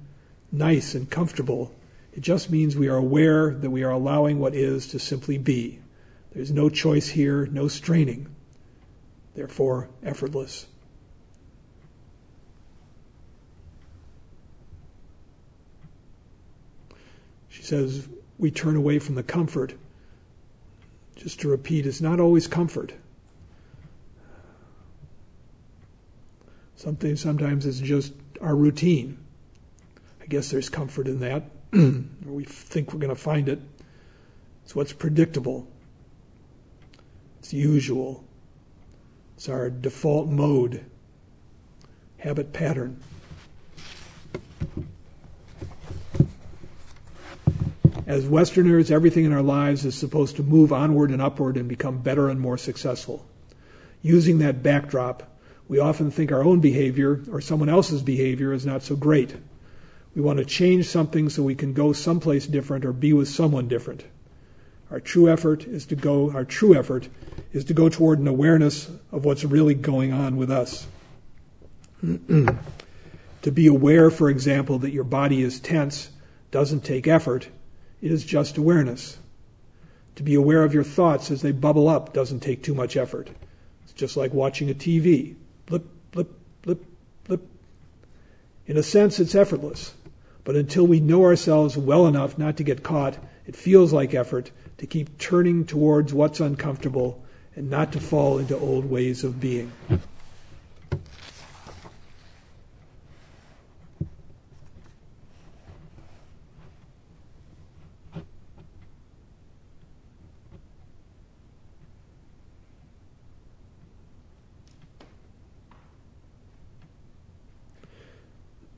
nice 0.51 0.95
and 0.95 1.09
comfortable. 1.09 1.73
It 2.15 2.21
just 2.21 2.51
means 2.51 2.75
we 2.75 2.89
are 2.89 2.95
aware 2.95 3.55
that 3.55 3.69
we 3.71 3.83
are 3.83 3.91
allowing 3.91 4.39
what 4.39 4.53
is 4.53 4.87
to 4.89 4.99
simply 4.99 5.37
be. 5.37 5.79
There's 6.31 6.51
no 6.51 6.69
choice 6.69 7.09
here, 7.09 7.47
no 7.47 7.67
straining. 7.67 8.27
Therefore, 9.35 9.89
effortless. 10.03 10.67
She 17.49 17.63
says, 17.63 18.07
we 18.37 18.51
turn 18.51 18.75
away 18.75 18.99
from 18.99 19.15
the 19.15 19.23
comfort. 19.23 19.73
Just 21.15 21.39
to 21.41 21.49
repeat, 21.49 21.85
it's 21.85 22.01
not 22.01 22.19
always 22.19 22.47
comfort. 22.47 22.93
Something 26.75 27.15
sometimes 27.15 27.65
it's 27.65 27.79
just 27.79 28.13
our 28.41 28.55
routine. 28.55 29.17
I 30.21 30.25
guess 30.25 30.51
there's 30.51 30.69
comfort 30.69 31.07
in 31.07 31.19
that. 31.21 31.49
We 31.73 32.43
think 32.43 32.93
we're 32.93 32.99
going 32.99 33.09
to 33.09 33.21
find 33.21 33.49
it. 33.49 33.59
It's 34.63 34.75
what's 34.75 34.93
predictable. 34.93 35.67
It's 37.39 37.51
usual. 37.51 38.23
It's 39.35 39.49
our 39.49 39.69
default 39.69 40.29
mode, 40.29 40.85
habit 42.17 42.53
pattern. 42.53 43.01
As 48.05 48.27
Westerners, 48.27 48.91
everything 48.91 49.25
in 49.25 49.33
our 49.33 49.41
lives 49.41 49.83
is 49.83 49.95
supposed 49.95 50.35
to 50.35 50.43
move 50.43 50.71
onward 50.71 51.09
and 51.09 51.21
upward 51.21 51.57
and 51.57 51.67
become 51.67 51.99
better 51.99 52.29
and 52.29 52.39
more 52.39 52.57
successful. 52.57 53.25
Using 54.03 54.37
that 54.39 54.61
backdrop, 54.61 55.37
we 55.67 55.79
often 55.79 56.11
think 56.11 56.31
our 56.31 56.43
own 56.43 56.59
behavior 56.59 57.21
or 57.31 57.41
someone 57.41 57.69
else's 57.69 58.03
behavior 58.03 58.53
is 58.53 58.65
not 58.65 58.83
so 58.83 58.95
great. 58.95 59.35
We 60.15 60.21
want 60.21 60.39
to 60.39 60.45
change 60.45 60.87
something 60.87 61.29
so 61.29 61.41
we 61.43 61.55
can 61.55 61.73
go 61.73 61.91
someplace 61.91 62.45
different 62.45 62.85
or 62.85 62.93
be 62.93 63.13
with 63.13 63.27
someone 63.27 63.67
different. 63.67 64.05
Our 64.91 64.99
true 64.99 65.27
effort 65.27 65.65
is 65.65 65.87
to 65.87 65.95
go, 65.95 66.31
our 66.31 66.45
true 66.45 66.75
effort 66.75 67.09
is 67.51 67.65
to 67.65 67.73
go 67.73 67.89
toward 67.89 68.19
an 68.19 68.27
awareness 68.27 68.91
of 69.11 69.25
what's 69.25 69.43
really 69.43 69.73
going 69.73 70.13
on 70.13 70.37
with 70.37 70.51
us. 70.51 70.85
to 72.01 73.51
be 73.51 73.65
aware, 73.65 74.11
for 74.11 74.29
example, 74.29 74.77
that 74.79 74.91
your 74.91 75.03
body 75.03 75.41
is 75.41 75.59
tense 75.59 76.11
doesn't 76.51 76.81
take 76.81 77.07
effort, 77.07 77.49
it 78.01 78.11
is 78.11 78.23
just 78.23 78.57
awareness. 78.57 79.17
To 80.17 80.23
be 80.23 80.35
aware 80.35 80.63
of 80.63 80.75
your 80.75 80.83
thoughts 80.83 81.31
as 81.31 81.41
they 81.41 81.51
bubble 81.51 81.89
up 81.89 82.13
doesn't 82.13 82.41
take 82.41 82.61
too 82.61 82.75
much 82.75 82.95
effort. 82.95 83.31
It's 83.83 83.93
just 83.93 84.15
like 84.15 84.31
watching 84.31 84.69
a 84.69 84.75
TV. 84.75 85.35
Blip, 85.65 85.85
blip, 86.11 86.31
blip, 86.61 86.85
blip. 87.23 87.47
In 88.67 88.77
a 88.77 88.83
sense, 88.83 89.19
it's 89.19 89.33
effortless. 89.33 89.95
But 90.45 90.55
until 90.57 90.85
we 90.85 90.99
know 90.99 91.23
ourselves 91.23 91.77
well 91.77 92.05
enough 92.05 92.37
not 92.37 92.57
to 92.57 92.63
get 92.63 92.83
caught, 92.83 93.17
it 93.45 93.55
feels 93.55 93.93
like 93.93 94.13
effort 94.13 94.51
to 94.77 94.85
keep 94.85 95.17
turning 95.17 95.65
towards 95.65 96.13
what's 96.13 96.41
uncomfortable 96.41 97.23
and 97.55 97.69
not 97.69 97.93
to 97.93 97.99
fall 97.99 98.39
into 98.39 98.57
old 98.57 98.89
ways 98.89 99.23
of 99.23 99.39
being. 99.39 99.71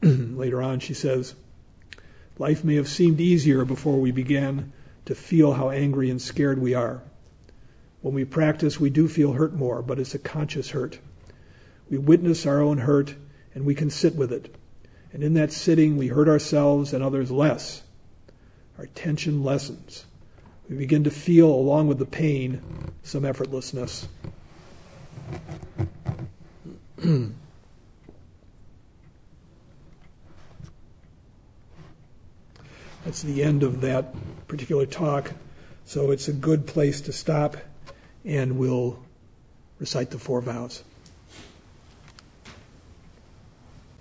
Later 0.03 0.61
on, 0.61 0.79
she 0.79 0.93
says, 0.93 1.33
Life 2.37 2.63
may 2.63 2.75
have 2.75 2.89
seemed 2.89 3.21
easier 3.21 3.63
before 3.63 3.99
we 3.99 4.11
began 4.11 4.73
to 5.05 5.15
feel 5.15 5.53
how 5.53 5.69
angry 5.69 6.09
and 6.09 6.21
scared 6.21 6.59
we 6.59 6.73
are. 6.73 7.01
When 8.01 8.13
we 8.13 8.25
practice, 8.25 8.79
we 8.79 8.89
do 8.89 9.07
feel 9.07 9.33
hurt 9.33 9.53
more, 9.53 9.81
but 9.81 9.99
it's 9.99 10.13
a 10.13 10.19
conscious 10.19 10.71
hurt. 10.71 10.99
We 11.89 11.97
witness 11.97 12.45
our 12.45 12.61
own 12.61 12.79
hurt 12.79 13.15
and 13.53 13.65
we 13.65 13.73
can 13.73 13.89
sit 13.89 14.15
with 14.15 14.33
it. 14.33 14.53
And 15.13 15.23
in 15.23 15.33
that 15.35 15.53
sitting, 15.53 15.95
we 15.95 16.07
hurt 16.07 16.27
ourselves 16.27 16.91
and 16.91 17.01
others 17.01 17.31
less. 17.31 17.83
Our 18.77 18.87
tension 18.87 19.43
lessens. 19.43 20.05
We 20.69 20.75
begin 20.75 21.05
to 21.05 21.11
feel, 21.11 21.47
along 21.47 21.87
with 21.87 21.99
the 21.99 22.05
pain, 22.05 22.61
some 23.01 23.23
effortlessness. 23.23 24.07
That's 33.05 33.21
the 33.21 33.43
end 33.43 33.61
of 33.61 33.81
that 33.81 34.15
particular 34.47 34.87
talk. 34.87 35.33
So 35.85 36.09
it's 36.09 36.27
a 36.27 36.33
good 36.33 36.65
place 36.65 36.99
to 37.01 37.13
stop, 37.13 37.55
and 38.25 38.57
we'll 38.57 38.99
recite 39.79 40.09
the 40.09 40.17
four 40.17 40.41
vows. 40.41 40.83